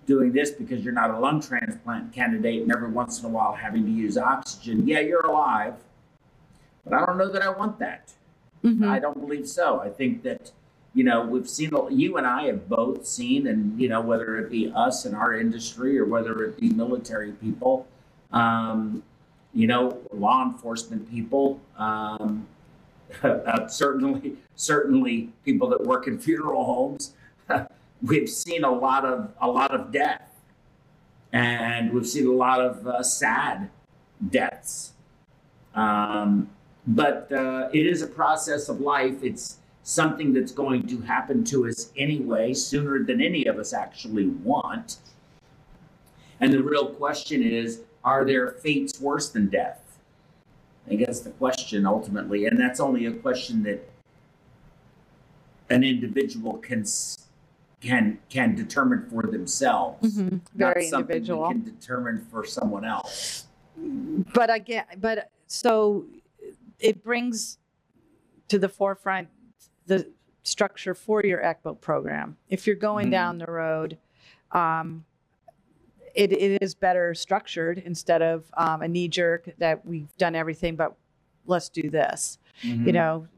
[0.07, 3.53] doing this because you're not a lung transplant candidate and every once in a while
[3.53, 5.74] having to use oxygen, yeah, you're alive.
[6.85, 8.12] But I don't know that I want that.
[8.62, 8.87] Mhm.
[8.89, 9.80] I don't believe so.
[9.80, 10.53] I think that,
[10.95, 14.51] you know, we've seen, you and I have both seen, and, you know, whether it
[14.51, 17.88] be us in our industry or whether it be military people,
[18.32, 19.03] um,
[19.53, 22.47] you know, law enforcement people, um,
[23.22, 27.14] uh, certainly, certainly people that work in funeral homes.
[28.03, 30.30] we've seen a lot of, a lot of death.
[31.32, 33.68] And we've seen a lot of uh, sad
[34.30, 34.92] deaths.
[35.74, 36.51] Um,
[36.86, 39.24] but uh, it is a process of life.
[39.24, 44.26] It's something that's going to happen to us anyway, sooner than any of us actually
[44.26, 44.97] want.
[46.41, 49.99] And the real question is are there fates worse than death?
[50.91, 52.47] I guess the question ultimately.
[52.47, 53.89] And that's only a question that
[55.70, 56.85] an individual can
[57.80, 60.16] can can determine for themselves.
[60.18, 60.41] Mhm.
[60.55, 61.49] not Very something individual.
[61.49, 63.47] Can determine for someone else.
[64.35, 66.07] But again, but so
[66.78, 67.59] it brings
[68.49, 69.28] to the forefront
[69.87, 70.11] the
[70.43, 72.37] structure for your ECMO program.
[72.49, 73.12] If you're going Mhm.
[73.12, 73.99] down the road,
[74.53, 75.05] um,
[76.14, 80.76] it, it is better structured instead of um, a knee jerk that we've done everything,
[80.76, 80.95] but
[81.47, 82.39] let's do this.
[82.62, 82.87] Mm-hmm.
[82.87, 83.28] You know,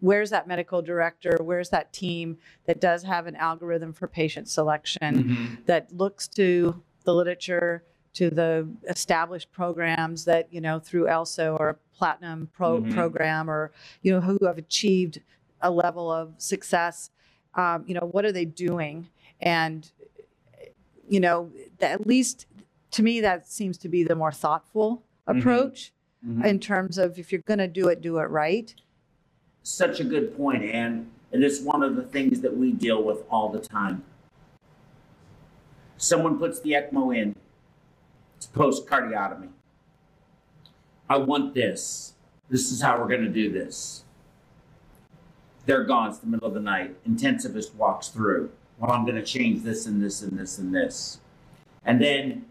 [0.00, 1.36] where's that medical director?
[1.40, 5.24] Where's that team that does have an algorithm for patient selection?
[5.24, 5.66] Mhm.
[5.66, 11.78] that looks to the literature, to the established programs that, you know, through ELSO or
[11.94, 12.92] Platinum pro- Mhm.
[12.94, 13.70] program or,
[14.02, 15.20] you know, who have achieved
[15.62, 17.10] a level of success.
[17.54, 19.08] Um, you know, what are they doing?
[19.40, 19.90] And,
[21.08, 21.50] you know,
[21.80, 22.46] at least
[22.92, 25.38] to me, that seems to be the more thoughtful Mhm.
[25.38, 25.92] approach
[26.26, 26.44] Mhm.
[26.44, 28.74] in terms of if you're going to do it, do it right.
[29.62, 31.10] Such a good point, Ann.
[31.32, 34.04] And it's one of the things that we deal with all the time.
[35.96, 37.36] Someone puts the ECMO in,
[38.36, 39.50] it's post cardiotomy.
[41.08, 42.14] I want this.
[42.48, 44.04] This is how we're going to do this.
[45.70, 46.08] They're gone.
[46.08, 46.96] It's the middle of the night.
[47.08, 48.50] Intensivist walks through.
[48.80, 51.20] Well, I'm going to change this and this and this and this.
[51.84, 52.44] And then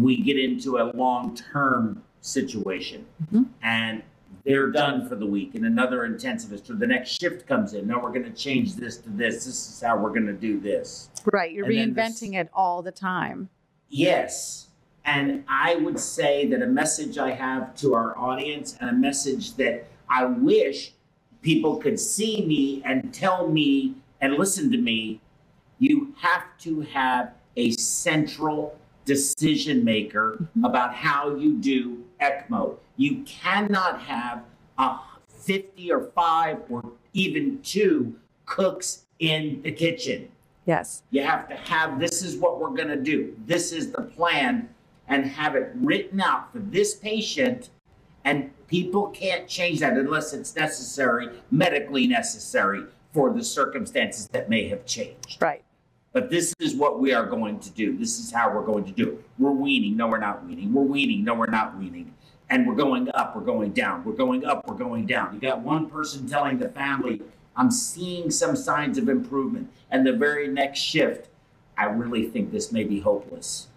[0.00, 3.06] we get into a long term situation.
[3.32, 3.46] Mhm.
[3.62, 4.02] And
[4.44, 7.86] they're done for the week, and another intensivist or the next shift comes in.
[7.86, 9.44] No, we're going to change this to this.
[9.44, 11.10] This is how we're going to do this.
[11.32, 11.52] Right.
[11.52, 13.50] You're And then this- reinventing it all the time.
[13.88, 14.66] Yes.
[15.04, 19.54] And I would say that a message I have to our audience and a message
[19.58, 20.94] that I wish
[21.42, 25.20] people could see me and tell me and listen to me
[25.82, 30.64] you have to have a central decision maker mm-hmm.
[30.64, 32.76] about how you do ECMO.
[32.96, 34.44] You cannot have
[34.78, 38.14] a 50 or 5 or even 2
[38.46, 40.28] cooks in the kitchen.
[40.66, 41.02] Yes.
[41.10, 43.34] You have to have this is what we're going to do.
[43.44, 44.68] This is the plan
[45.08, 47.70] and have it written out for this patient.
[48.24, 54.68] And people can't change that unless it's necessary, medically necessary for the circumstances that may
[54.68, 55.40] have changed.
[55.40, 55.62] Right.
[56.12, 57.96] But this is what we are going to do.
[57.96, 59.24] This is how we're going to do it.
[59.38, 59.96] We're weaning.
[59.96, 60.72] No, we're not weaning.
[60.72, 61.24] We're weaning.
[61.24, 62.14] No, we're not weaning.
[62.50, 63.34] And we're going up.
[63.34, 64.04] We're going down.
[64.04, 64.68] We're going up.
[64.68, 65.32] We're going down.
[65.34, 67.22] You got one person telling the family,
[67.56, 69.70] I'm seeing some signs of improvement.
[69.90, 71.28] And the very next shift,
[71.78, 73.68] I really think this may be hopeless.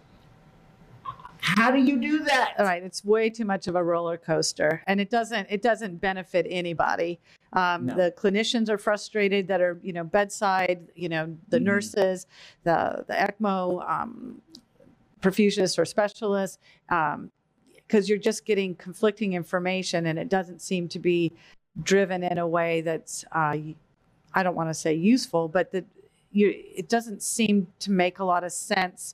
[1.45, 2.55] How do you do that?
[2.57, 5.97] All right, it's way too much of a roller coaster, and it doesn't it doesn't
[6.01, 7.19] benefit anybody.
[7.53, 7.95] Um, No.
[7.95, 11.63] The clinicians are frustrated that are you know bedside, you know the Mhm.
[11.63, 12.25] nurses,
[12.63, 14.41] the the ECMO um,
[15.21, 21.31] perfusionists or specialists, because you're just getting conflicting information, and it doesn't seem to be
[21.83, 23.55] driven in a way that's uh,
[24.33, 25.85] I don't want to say useful, but that
[26.31, 29.13] you it doesn't seem to make a lot of sense.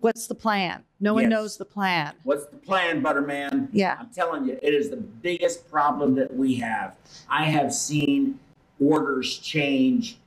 [0.00, 0.84] What's the plan?
[0.98, 1.30] No one Yes.
[1.30, 2.14] knows the plan.
[2.24, 3.68] What's the plan, Butterman?
[3.72, 3.96] Yeah.
[4.00, 6.94] I'm telling you, it is the biggest problem that we have.
[7.28, 8.38] I have seen
[8.80, 10.18] orders change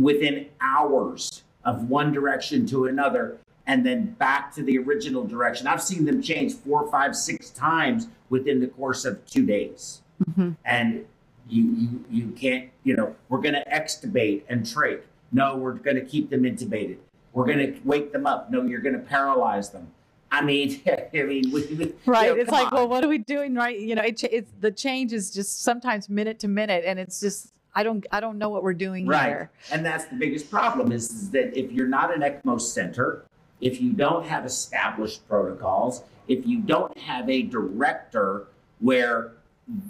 [0.00, 5.66] within hours of one direction to another and then back to the original direction.
[5.66, 10.02] I've seen them change four, five, six times within the course of two days.
[10.30, 10.56] Mhm.
[10.64, 11.04] And
[11.48, 15.02] you, you, you can't, you know, we're going to extubate and trach.
[15.32, 16.96] No, we're going to keep them intubated.
[17.34, 18.50] We're going to wake them up.
[18.50, 19.88] No, you're going to paralyze them.
[20.30, 22.28] I mean, I mean, we, we- Right.
[22.28, 23.54] you know, it's like, well, what are we doing?
[23.54, 23.78] Right.
[23.78, 27.50] You know, it, it's the change is just sometimes minute to minute, and it's just
[27.74, 29.26] I don't I don't know what we're doing right.
[29.26, 29.50] here.
[29.72, 33.24] And that's the biggest problem is, is that if you're not an ECMO center,
[33.60, 38.46] if you don't have established protocols, if you don't have a director
[38.80, 39.32] where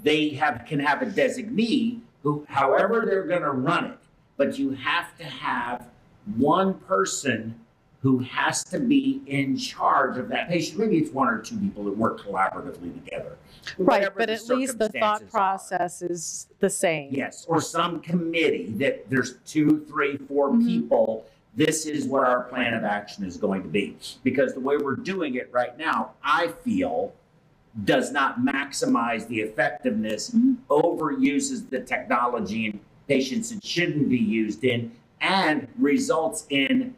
[0.03, 3.99] they have, can have a designee who, however they're gonna run it,
[4.36, 5.86] but you have to have
[6.37, 7.55] one person
[8.03, 10.79] who has to be in charge of that patient.
[10.79, 13.39] Maybe it's one or two people that work collaboratively together.
[13.79, 15.31] Right, but at least the thought circumstances are.
[15.31, 17.09] process is the same.
[17.14, 20.66] Yes, or some committee that there's two, three, four Mhm.
[20.66, 21.25] people.
[21.57, 23.97] This is what our plan of action is going to be.
[24.22, 27.14] Because the way we're doing it right now, I feel,
[27.87, 30.57] does not maximize the effectiveness, Mhm.
[30.68, 34.91] overuses the technology in patients it shouldn't be used in,
[35.21, 36.95] and results in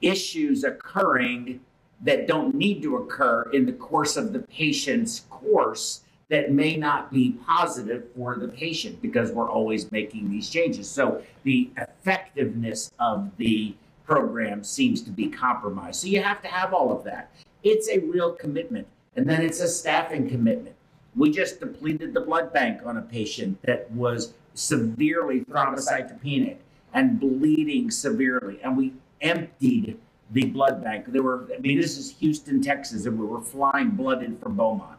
[0.00, 1.60] issues occurring
[2.02, 7.12] that don't need to occur in the course of the patient's course that may not
[7.12, 10.88] be positive for the patient because we're always making these changes.
[10.88, 13.74] So the effectiveness of the
[14.06, 16.00] program seems to be compromised.
[16.00, 17.32] So you have to have all of that.
[17.62, 18.86] It's a real commitment.
[19.16, 20.76] And then it's a staffing commitment.
[21.16, 26.56] We just depleted the blood bank on a patient that was severely thrombocytopenic
[26.94, 28.60] and bleeding severely.
[28.62, 29.98] And we emptied
[30.30, 31.06] the blood bank.
[31.08, 34.56] There were, I mean, this is Houston, Texas, and we were flying blood in from
[34.56, 34.98] Beaumont.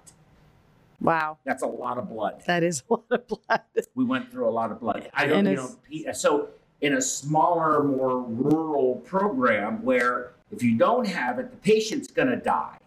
[1.00, 2.44] Wow, That's a lot of blood.
[2.46, 3.62] that is a lot of blood.
[3.96, 5.10] We went through a lot of blood.
[5.16, 5.48] I don't,
[5.90, 6.50] you know, so
[6.82, 12.28] in a smaller, more rural program where if you don't have it, the patient's going
[12.28, 12.78] to die.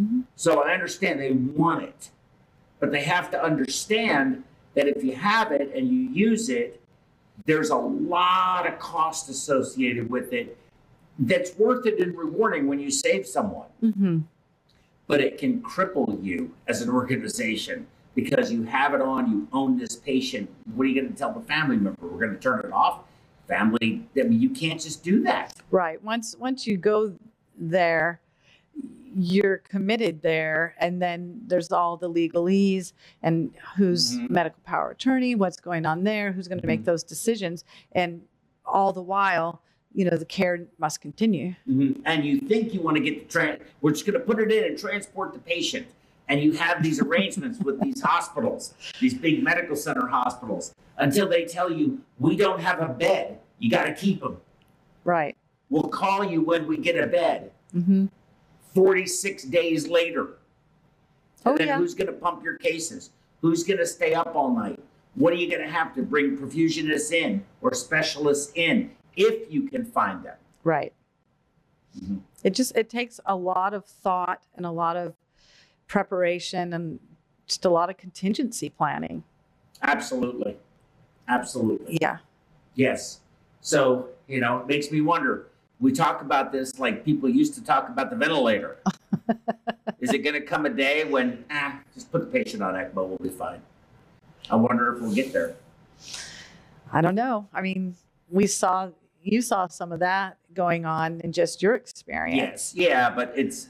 [0.00, 0.24] Mhm.
[0.36, 2.10] So I understand they want it,
[2.78, 4.44] but they have to understand
[4.76, 6.80] that if you have it and you use it,
[7.44, 10.56] there's a lot of cost associated with it
[11.18, 14.20] that's worth it and rewarding when you save someone hmm
[15.06, 19.78] but it can cripple you as an organization because you have it on, you own
[19.78, 20.48] this patient.
[20.74, 21.96] What are you going to tell the family member?
[22.00, 23.00] We're going to turn it off.
[23.46, 25.54] Family, I mean, you can't just do that.
[25.70, 26.02] Right.
[26.02, 27.14] Once once you go
[27.56, 28.20] there,
[29.18, 34.28] you're committed there, and then there's all the legalese and who's Mhm.
[34.30, 36.86] medical power attorney, what's going on there, who's going to make Mhm.
[36.86, 38.22] those decisions, and
[38.66, 39.62] all the while,
[39.94, 41.54] you know, the care must continue.
[42.04, 44.52] And you think you want to get the tran we're just going to put it
[44.52, 45.86] in and transport the patient.
[46.28, 51.44] And you have these arrangements with these hospitals, these big medical center hospitals, until they
[51.44, 53.38] tell you, we don't have a bed.
[53.60, 54.38] You got to keep them.
[55.04, 55.36] Right.
[55.70, 57.52] We'll call you when we get a bed.
[58.76, 60.28] Hmm 46 days later.
[61.44, 61.78] Oh, And then yeah.
[61.78, 63.10] who's going to pump your cases?
[63.40, 64.82] Who's going to stay up all night?
[65.14, 69.68] What are you going to have to bring perfusionists in or specialists in if you
[69.68, 70.36] can find them?
[70.64, 70.92] Right.
[71.98, 72.20] Mhm.
[72.42, 75.14] It just it takes a lot of thought and a lot of
[75.86, 77.00] preparation and
[77.46, 79.22] just a lot of contingency planning.
[79.82, 80.56] Absolutely.
[81.28, 81.98] Absolutely.
[82.00, 82.18] Yeah.
[82.74, 83.20] Yes.
[83.62, 85.46] So, you know, it makes me wonder.
[85.78, 88.78] We talk about this like people used to talk about the ventilator.
[90.00, 93.06] Is it going to come a day when, ah, just put the patient on ECMO,
[93.06, 93.60] we'll be fine?
[94.50, 95.56] I wonder if we'll get there.
[96.92, 97.48] I don't know.
[97.52, 97.96] I mean,
[98.30, 98.90] we saw
[99.22, 102.36] you saw some of that going on in just your experience.
[102.36, 103.66] Yes, yeah, but it's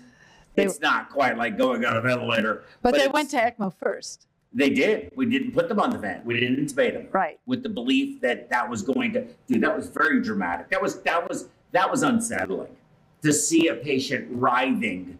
[0.54, 2.64] They- it's not quite like going on a ventilator.
[2.82, 4.26] But, they went to ECMO first.
[4.52, 5.12] They did.
[5.16, 6.24] We didn't put them on the vent.
[6.26, 7.38] We didn't intubate them Right.
[7.46, 9.26] with the belief that that was going to.
[9.46, 10.68] Dude, that was very dramatic.
[10.70, 12.74] That was that was that was unsettling
[13.22, 15.18] to see a patient writhing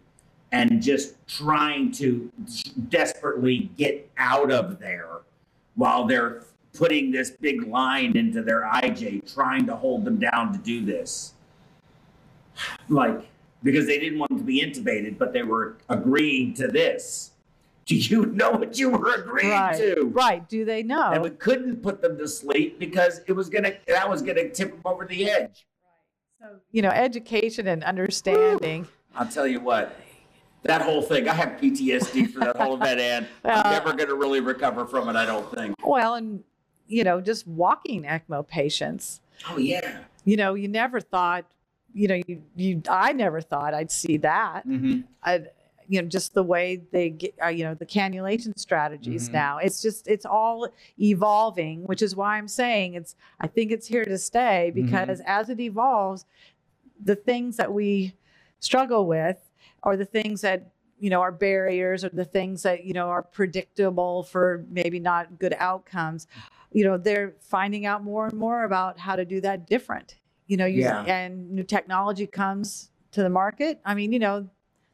[0.51, 2.31] and just trying to
[2.89, 5.09] desperately get out of there
[5.75, 6.43] while they're
[6.73, 11.33] putting this big line into their IJ, trying to hold them down to do this.
[12.87, 13.27] Like,
[13.63, 17.31] because they didn't want to be intubated, but they were agreeing to this.
[17.85, 19.77] Do you know what you were agreeing Right.
[19.77, 20.11] to?
[20.13, 20.47] Right.
[20.47, 21.11] Do they know?
[21.11, 24.71] And we couldn't put them to sleep because it was gonna that was gonna tip
[24.71, 25.65] them over the edge.
[26.39, 28.87] So, you know, education and understanding.
[29.15, 29.99] I'll tell you what,
[30.63, 34.15] that whole thing, I have PTSD for that whole event, and I'm Uh, never gonna
[34.15, 35.75] really recover from it, I don't think.
[35.83, 36.43] Well, and
[36.87, 39.21] you know, just walking ECMO patients.
[39.49, 39.99] Oh yeah.
[40.25, 41.45] You know, you never thought,
[41.93, 44.67] you know, you, you I never thought I'd see that.
[44.67, 45.01] Mm-hmm.
[45.23, 45.43] I,
[45.87, 49.33] you know, just the way they get, uh, you know, the cannulation strategies Mhm.
[49.33, 49.57] now.
[49.57, 50.67] It's just, it's all
[50.99, 54.85] evolving, which is why I'm saying it's, I think it's here to stay Mm-hmm.
[54.85, 56.25] because as it evolves,
[57.03, 58.13] the things that we
[58.59, 59.37] struggle with
[59.83, 63.21] are the things that, you know, are barriers or the things that, you know, are
[63.21, 66.27] predictable for maybe not good outcomes.
[66.73, 70.15] You know, they're finding out more and more about how to do that different.
[70.47, 71.03] You know, you, Yeah.
[71.03, 73.79] and new technology comes to the market.
[73.85, 74.49] I mean, you know,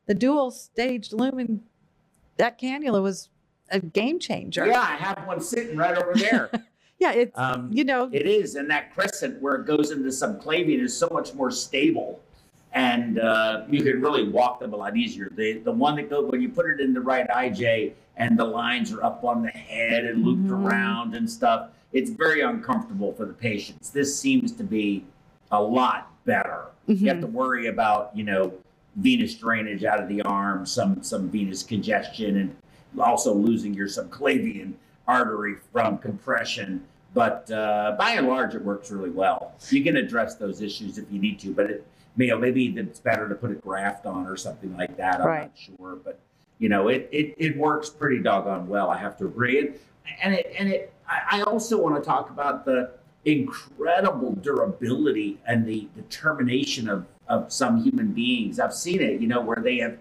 [0.06, 1.62] the dual staged lumen,
[2.38, 3.30] that cannula was
[3.70, 4.66] a game changer.
[4.68, 6.49] Yeah, I have one sitting right over there.
[6.99, 10.80] Yeah, it's, Um, you know, It is, and that crescent where it goes into subclavian
[10.80, 12.22] is so much more stable,
[12.72, 15.30] and uh, you can really walk them a lot easier.
[15.36, 18.45] The the one that goes when you put it in the right IJ, and the
[18.45, 20.66] lines are up on the head and looped Mhm.
[20.66, 21.72] around and stuff.
[21.91, 23.89] It's very uncomfortable for the patients.
[23.89, 25.04] This seems to be
[25.51, 26.68] a lot better.
[26.88, 28.54] You have to worry about, you know,
[28.96, 32.56] venous drainage out of the arm, some some venous congestion, and
[33.00, 34.74] also losing your subclavian
[35.08, 36.84] artery from compression.
[37.14, 39.54] But uh, by and large, it works really well.
[39.70, 41.88] You can address those issues if you need to, but it,
[42.18, 45.22] you know, maybe it's better to put a graft on or something like that.
[45.22, 45.41] I'm Right.
[45.41, 46.20] not sure, but
[46.60, 48.89] you know, it, it it works pretty doggone well.
[48.89, 49.60] I have to agree.
[49.60, 49.76] And,
[50.22, 50.94] and it and it.
[51.08, 52.91] I I also want to talk about the
[53.26, 58.59] incredible durability and the determination of of some human beings.
[58.59, 59.97] I've seen it, you know, where they have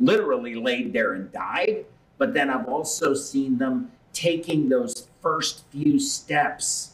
[0.00, 1.84] literally laid there and died,
[2.18, 6.92] but then I've also seen them taking those first few steps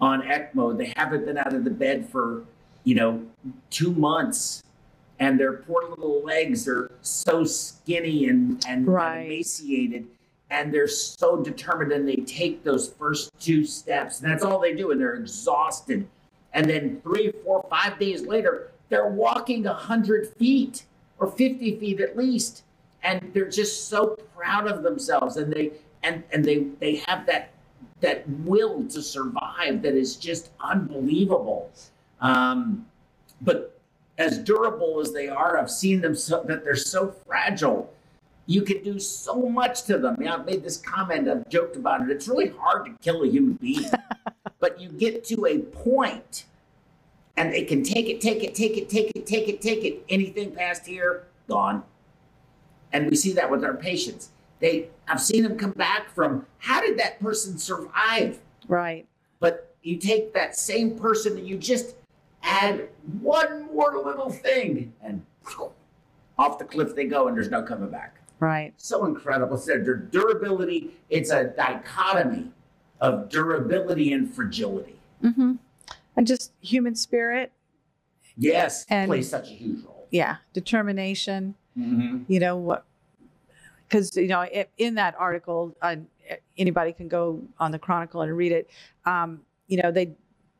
[0.00, 0.76] on ECMO.
[0.76, 2.44] They haven't been out of the bed for,
[2.84, 3.22] you know,
[3.70, 4.62] two months.
[5.18, 9.18] And their poor little legs are so skinny and, and, Right.
[9.18, 10.06] and emaciated.
[10.48, 14.20] And they're so determined and they take those first two steps.
[14.20, 14.90] And that's all they do.
[14.90, 16.08] And they're exhausted.
[16.54, 20.84] And then three, four, five days later, they're walking 100 feet
[21.18, 22.64] or 50 feet at least.
[23.02, 25.38] And they're just so proud of themselves.
[25.38, 25.72] And they,
[26.02, 27.50] and, and they, they have that,
[28.00, 31.70] that will to survive that is just unbelievable.
[32.20, 32.84] Um,
[33.40, 33.78] but
[34.18, 37.90] as durable as they are, I've seen them so that they're so fragile.
[38.46, 40.16] You can do so much to them.
[40.20, 42.10] Yeah, I've made this comment, I've joked about it.
[42.10, 43.88] It's really hard to kill a human being,
[44.60, 46.44] but you get to a point
[47.36, 50.04] and they can take it, take it, take it, take it, take it, take it.
[50.08, 51.82] Anything past here, gone.
[52.92, 54.30] And we see that with our patients.
[54.58, 58.40] They, I've seen them come back from, how did that person survive?
[58.68, 59.06] Right.
[59.38, 61.94] But you take that same person and you just
[62.42, 62.88] add
[63.20, 65.24] one more little thing and
[66.38, 68.16] off the cliff they go and there's no coming back.
[68.38, 68.72] Right.
[68.76, 69.56] So incredible.
[69.56, 72.50] So their durability, it's a dichotomy
[73.00, 74.96] of durability and fragility.
[75.22, 75.54] hmm
[76.16, 77.52] And just human spirit.
[78.36, 80.06] Yes, And- plays such a huge role.
[80.10, 80.36] Yeah.
[80.52, 81.54] Determination.
[81.78, 82.24] Mm-hmm.
[82.26, 82.84] you know what
[83.88, 85.94] because you know i- in that article uh,
[86.58, 88.68] anybody can go on the chronicle and read it
[89.06, 90.10] um, you know they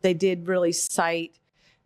[0.03, 1.35] they did really cite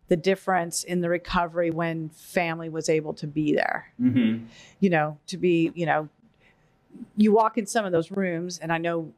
[0.09, 4.45] the difference in the recovery when family was able to be there Mm-hmm.
[4.79, 6.07] you know to be you know
[7.17, 9.11] you walk in some of those rooms and i know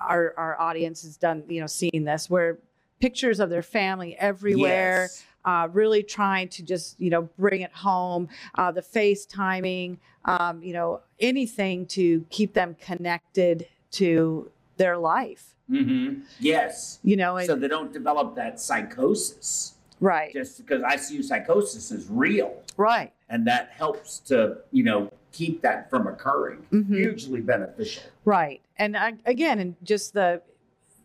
[0.00, 2.58] our our audience has done you know seen this where
[3.04, 5.24] pictures of their family everywhere Yes.
[5.44, 9.96] uh, really trying to just you know bring it home uh, the facetiming
[10.26, 16.22] um, you know anything to keep them connected to their life Mm-hmm.
[16.40, 16.98] Yes.
[17.04, 19.74] you know and, So they don't develop that psychosis.
[20.00, 22.62] right Just because ICU psychosis is real.
[22.76, 26.88] right and that helps to you know keep that from occurring Mhm.
[26.94, 28.60] hugely beneficial Right.
[28.78, 30.42] And I, again, and just the,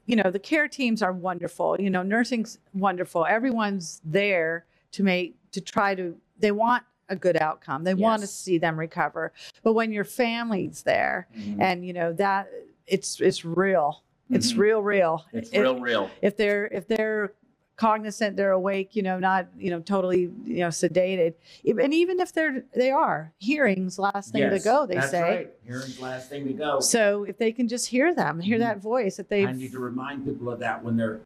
[0.06, 1.80] you know, the care teams are wonderful.
[1.80, 3.26] You know, nursing's wonderful.
[3.26, 7.84] Everyone's there to make, to try to, they want a good outcome.
[7.84, 9.32] They want to see them recover.
[9.64, 11.62] But when your family's there Mhm.
[11.62, 12.50] and, you know, that
[12.88, 14.04] it's, it's real.
[14.30, 14.58] It's Mhm.
[14.58, 15.26] real, real.
[15.34, 17.34] it's If- real real If they're, if they're,
[17.78, 21.34] cognizant they're awake you know not you know totally you know sedated
[21.66, 25.54] and even if they're they are hearing's last thing to go they that's say right.
[25.66, 28.62] hearing's last thing to go so if they can just hear them, hear Mhm.
[28.62, 31.20] that voice that they i need to remind people of that when they're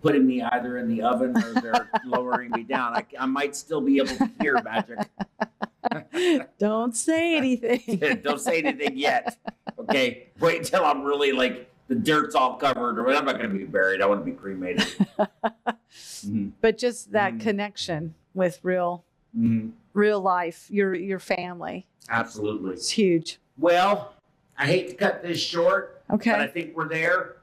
[0.00, 3.80] putting me either in the oven or they're lowering me down I, I might still
[3.80, 4.98] be able to hear magic
[6.58, 8.20] don't say anything.
[8.22, 9.36] don't say anything yet
[9.78, 13.56] okay wait until i'm really like the dirt's all covered or i'm not going to
[13.58, 14.86] be buried i want to be cremated
[16.24, 16.52] Mhm.
[16.60, 17.40] but just that Mhm.
[17.40, 19.04] connection with real
[19.36, 19.72] Mhm.
[19.94, 21.86] real life, your your family.
[22.08, 23.38] absolutely It's huge.
[23.58, 24.12] Well,
[24.56, 27.36] I hate to cut this short, but I think we're there.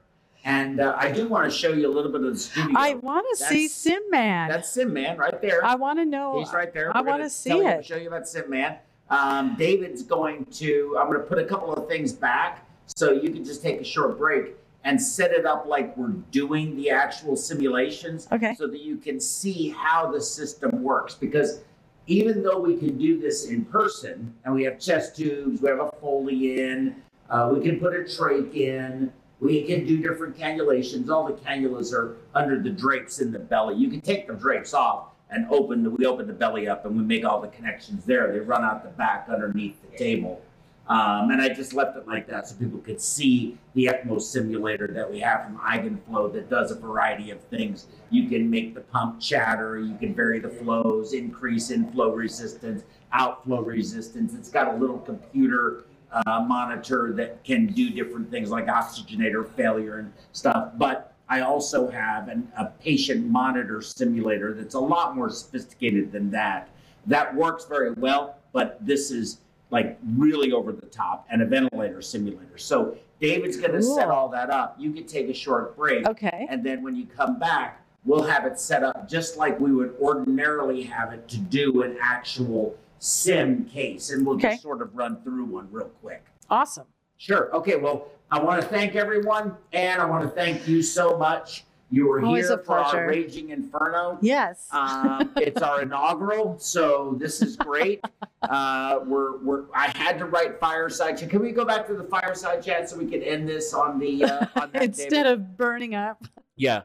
[0.43, 2.73] And uh, I do want to show you a little bit of the studio.
[2.77, 4.49] I want to see That's- Sim Man.
[4.49, 5.63] That's Sim Man right there.
[5.65, 6.39] I want to know.
[6.39, 6.95] He's right there.
[6.95, 7.85] I We're gonna wanna see tell you- it.
[7.85, 8.77] Show you about Sim Man.
[9.09, 10.97] Um, David's going to.
[10.99, 13.83] I'm going to put a couple of things back so you can just take a
[13.83, 18.53] short break and set it up like we're doing the actual simulations, Okay.
[18.53, 21.15] so that you can see how the system works.
[21.15, 21.61] Because
[22.07, 25.79] even though we can do this in person, and we have chest tubes, we have
[25.79, 26.95] a Foley in,
[27.31, 31.09] uh, we can put a trach in, we can do different cannulations.
[31.09, 33.75] All the cannulas are under the drapes in the belly.
[33.75, 36.95] You can take the drapes off and open the, we open the belly up and
[36.95, 38.31] we make all the connections there.
[38.31, 40.41] They run out the back underneath the table.
[40.88, 44.88] Um, and I just left it like that so people could see the ECMO simulator
[44.88, 47.88] that we have from Eigenflow that does a variety of things.
[48.11, 52.83] You can make the pump chatter, you can vary the flows, increase inflow resistance,
[53.13, 54.36] outflow resistance.
[54.36, 59.97] It's got a little computer uh, monitor that can do different things like oxygenator failure
[59.97, 60.73] and stuff.
[60.77, 66.29] But I also have an, a patient monitor simulator that's a lot more sophisticated than
[66.31, 66.69] that.
[67.07, 69.39] That works very well, but this is
[69.72, 72.57] like really over the top and a ventilator simulator.
[72.57, 74.76] So David's going to set all that up.
[74.80, 76.07] You can take a short break.
[76.07, 76.47] Okay.
[76.49, 79.95] And then when you come back, we'll have it set up just like we would
[79.99, 84.11] ordinarily have it to do an actual sim case.
[84.11, 84.51] And we'll Okay.
[84.51, 86.24] just sort of run through one real quick.
[86.49, 86.86] Awesome.
[87.18, 87.53] Sure.
[87.55, 87.76] Okay.
[87.76, 91.64] Well, I want to thank everyone, and I want to thank you so much.
[91.91, 93.07] You were Always here for our pleasure.
[93.07, 94.17] Raging Inferno.
[94.21, 94.67] Yes.
[94.73, 98.01] Um, it's our inaugural, so this is great.
[98.43, 101.31] Uh, we're, we're, I had to write fireside chat.
[101.31, 104.23] Can we go back to the fireside chat so we can end this on the
[104.23, 105.25] uh, on that, Instead David?
[105.31, 106.23] of burning up.
[106.55, 106.83] yeah.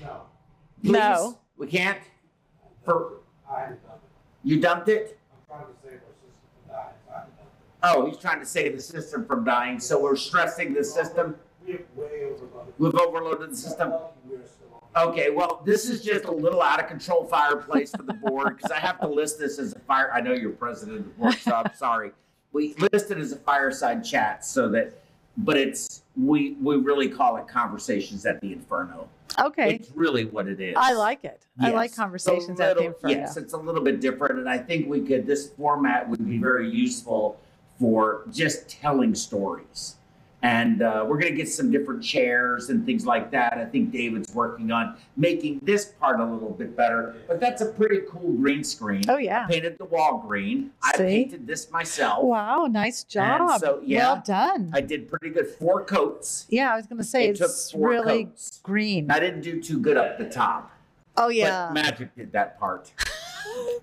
[0.00, 0.20] No,
[0.84, 0.92] Please?
[0.92, 1.38] No.
[1.56, 1.98] we can't.
[2.84, 3.14] For
[3.50, 3.70] I
[4.44, 5.18] you dumped it.
[5.50, 6.94] I'm trying to save our system from dying.
[7.08, 7.96] so I'm done.
[8.04, 11.34] Oh, he's trying to save the system from dying, so we're stressing the system.
[11.68, 13.50] We have overloaded.
[13.50, 13.90] The system.
[13.90, 15.08] Lucky We're still on.
[15.08, 18.70] Okay, well, this is just a little out of control fireplace for the board because
[18.70, 20.10] I have to list this as a fire.
[20.12, 22.12] I know you're president of the board, so I'm sorry.
[22.52, 25.02] We list it as a fireside chat so that,
[25.36, 29.08] but it's we we really call it conversations at the Inferno.
[29.38, 29.74] Okay.
[29.74, 30.74] It's really what it is.
[30.76, 31.44] I like it.
[31.60, 33.14] I like conversations It's a at the Inferno.
[33.14, 35.26] Yes, it's a little bit different, and I think we could.
[35.26, 37.38] This format would be very useful
[37.78, 39.97] for just telling stories.
[40.42, 43.54] And uh, we're going to get some different chairs and things like that.
[43.54, 47.16] I think David's working on making this part a little bit better.
[47.26, 49.02] But that's a pretty cool green screen.
[49.08, 49.48] Oh yeah.
[49.48, 50.70] Painted the wall green.
[50.84, 50.90] See?
[50.94, 52.22] I painted this myself.
[52.22, 53.58] Wow, nice job.
[53.58, 54.70] so, yeah, well done.
[54.72, 55.48] I did pretty good.
[55.48, 56.46] Four coats.
[56.48, 58.60] yeah, I was going to say it it's really coats.
[58.62, 59.10] green.
[59.10, 60.70] I didn't do too good up the top.
[61.16, 61.66] Oh yeah.
[61.66, 62.92] But Magic did that part.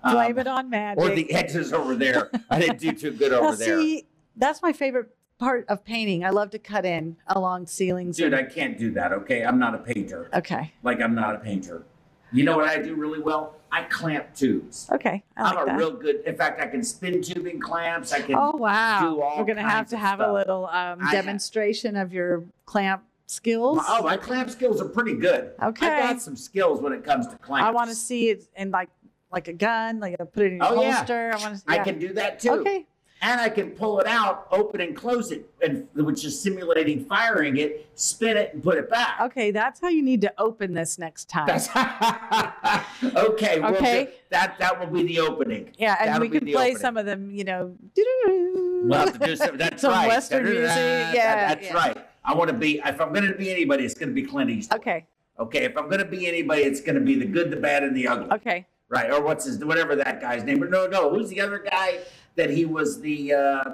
[0.02, 1.02] Blame Um, it on magic.
[1.04, 2.30] or the edges over there.
[2.48, 3.78] I didn't do too good over there.
[3.80, 6.24] see, that's my favorite part of painting.
[6.24, 8.16] I love to cut in along ceilings.
[8.16, 9.44] Dude, and- I can't do that, okay?
[9.44, 10.30] I'm not a painter.
[10.34, 10.72] okay.
[10.82, 11.84] Like, I'm not a painter.
[12.32, 13.54] You know what I do really well?
[13.70, 14.88] I clamp tubes.
[14.90, 15.22] Okay.
[15.36, 15.78] I I'm like a that.
[15.78, 18.12] real good, in fact, I can spin tubing clamps.
[18.12, 19.34] I can, Oh wow!
[19.38, 23.78] We're gonna have to have a little um, demonstration of your clamp skills.
[23.86, 25.52] oh, my clamp skills are pretty good.
[25.62, 25.86] Okay.
[25.86, 27.66] I got some skills when it comes to clamps.
[27.68, 28.88] I want to see it in like
[29.30, 31.04] like a gun, like put it in your Oh, yeah.
[31.08, 31.58] I want to.
[31.58, 31.80] See it.
[31.80, 32.52] I can do that too.
[32.52, 32.86] Okay.
[33.22, 37.56] And I can pull it out, open and close it, and which is simulating firing
[37.56, 39.18] it, spin it, and put it back.
[39.22, 41.48] Okay, that's how you need to open this next time.
[43.16, 43.60] Okay.
[43.60, 44.04] We'll Okay.
[44.06, 45.70] do, that that will be the opening.
[45.78, 46.76] yeah, and that'll we can play opening.
[46.78, 47.30] some of them.
[47.30, 47.76] You know.
[47.94, 49.56] We'll have to do some.
[49.58, 50.08] That's Some right.
[50.08, 51.12] Western music, Da-da-da.
[51.14, 51.74] yeah, that's yeah.
[51.74, 51.96] right.
[52.24, 52.80] I want to be.
[52.84, 54.80] If I'm going to be anybody, it's going to be Clint Eastwood.
[54.80, 55.06] Okay.
[55.38, 55.64] Okay.
[55.64, 57.96] If I'm going to be anybody, it's going to be the good, the bad, and
[57.96, 58.30] the ugly.
[58.32, 58.66] Okay.
[58.88, 59.10] Right.
[59.10, 59.64] Or what's his?
[59.64, 60.60] Whatever that guy's name.
[60.60, 61.10] But no, no.
[61.10, 61.98] Who's the other guy
[62.36, 63.32] that he was the?
[63.32, 63.64] uh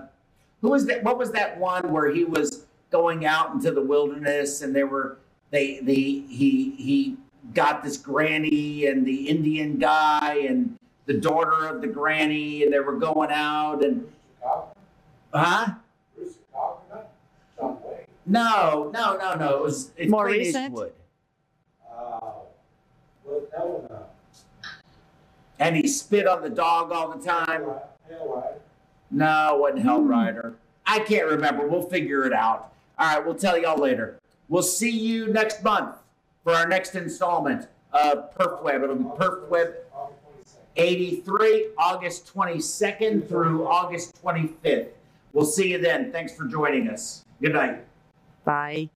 [0.62, 1.02] Who was that?
[1.04, 5.18] What was that one where he was going out into the wilderness and there were
[5.50, 5.94] they the
[6.28, 7.16] he he
[7.54, 12.78] got this granny and the Indian guy and the daughter of the granny and they
[12.78, 14.06] were going out and
[14.38, 14.74] Chicago,
[15.34, 15.74] huh?
[16.14, 17.06] Bruce Chicago,
[17.58, 18.06] John Wayne.
[18.26, 19.56] No, no, no, no.
[19.56, 20.64] It was it's More Clint recent?
[20.66, 20.92] Eastwood.
[21.90, 22.20] Uh,
[23.24, 24.68] well, that one, uh,
[25.58, 27.64] And he spit on the dog all the time.
[29.10, 30.08] No, it wasn't Hell Hmm.
[30.08, 30.54] Rider.
[30.86, 31.66] I can't remember.
[31.66, 32.72] We'll figure it out.
[32.98, 34.18] All right, we'll tell y'all later.
[34.48, 35.96] We'll see you next month
[36.44, 38.82] for our next installment of PerfWeb.
[38.82, 40.56] It'll be PerfWeb August 22nd.
[40.76, 44.88] 83, August 22nd through August 25th.
[45.32, 46.10] We'll see you then.
[46.12, 47.24] Thanks for joining us.
[47.40, 47.84] Good night.
[48.44, 48.88] Bye.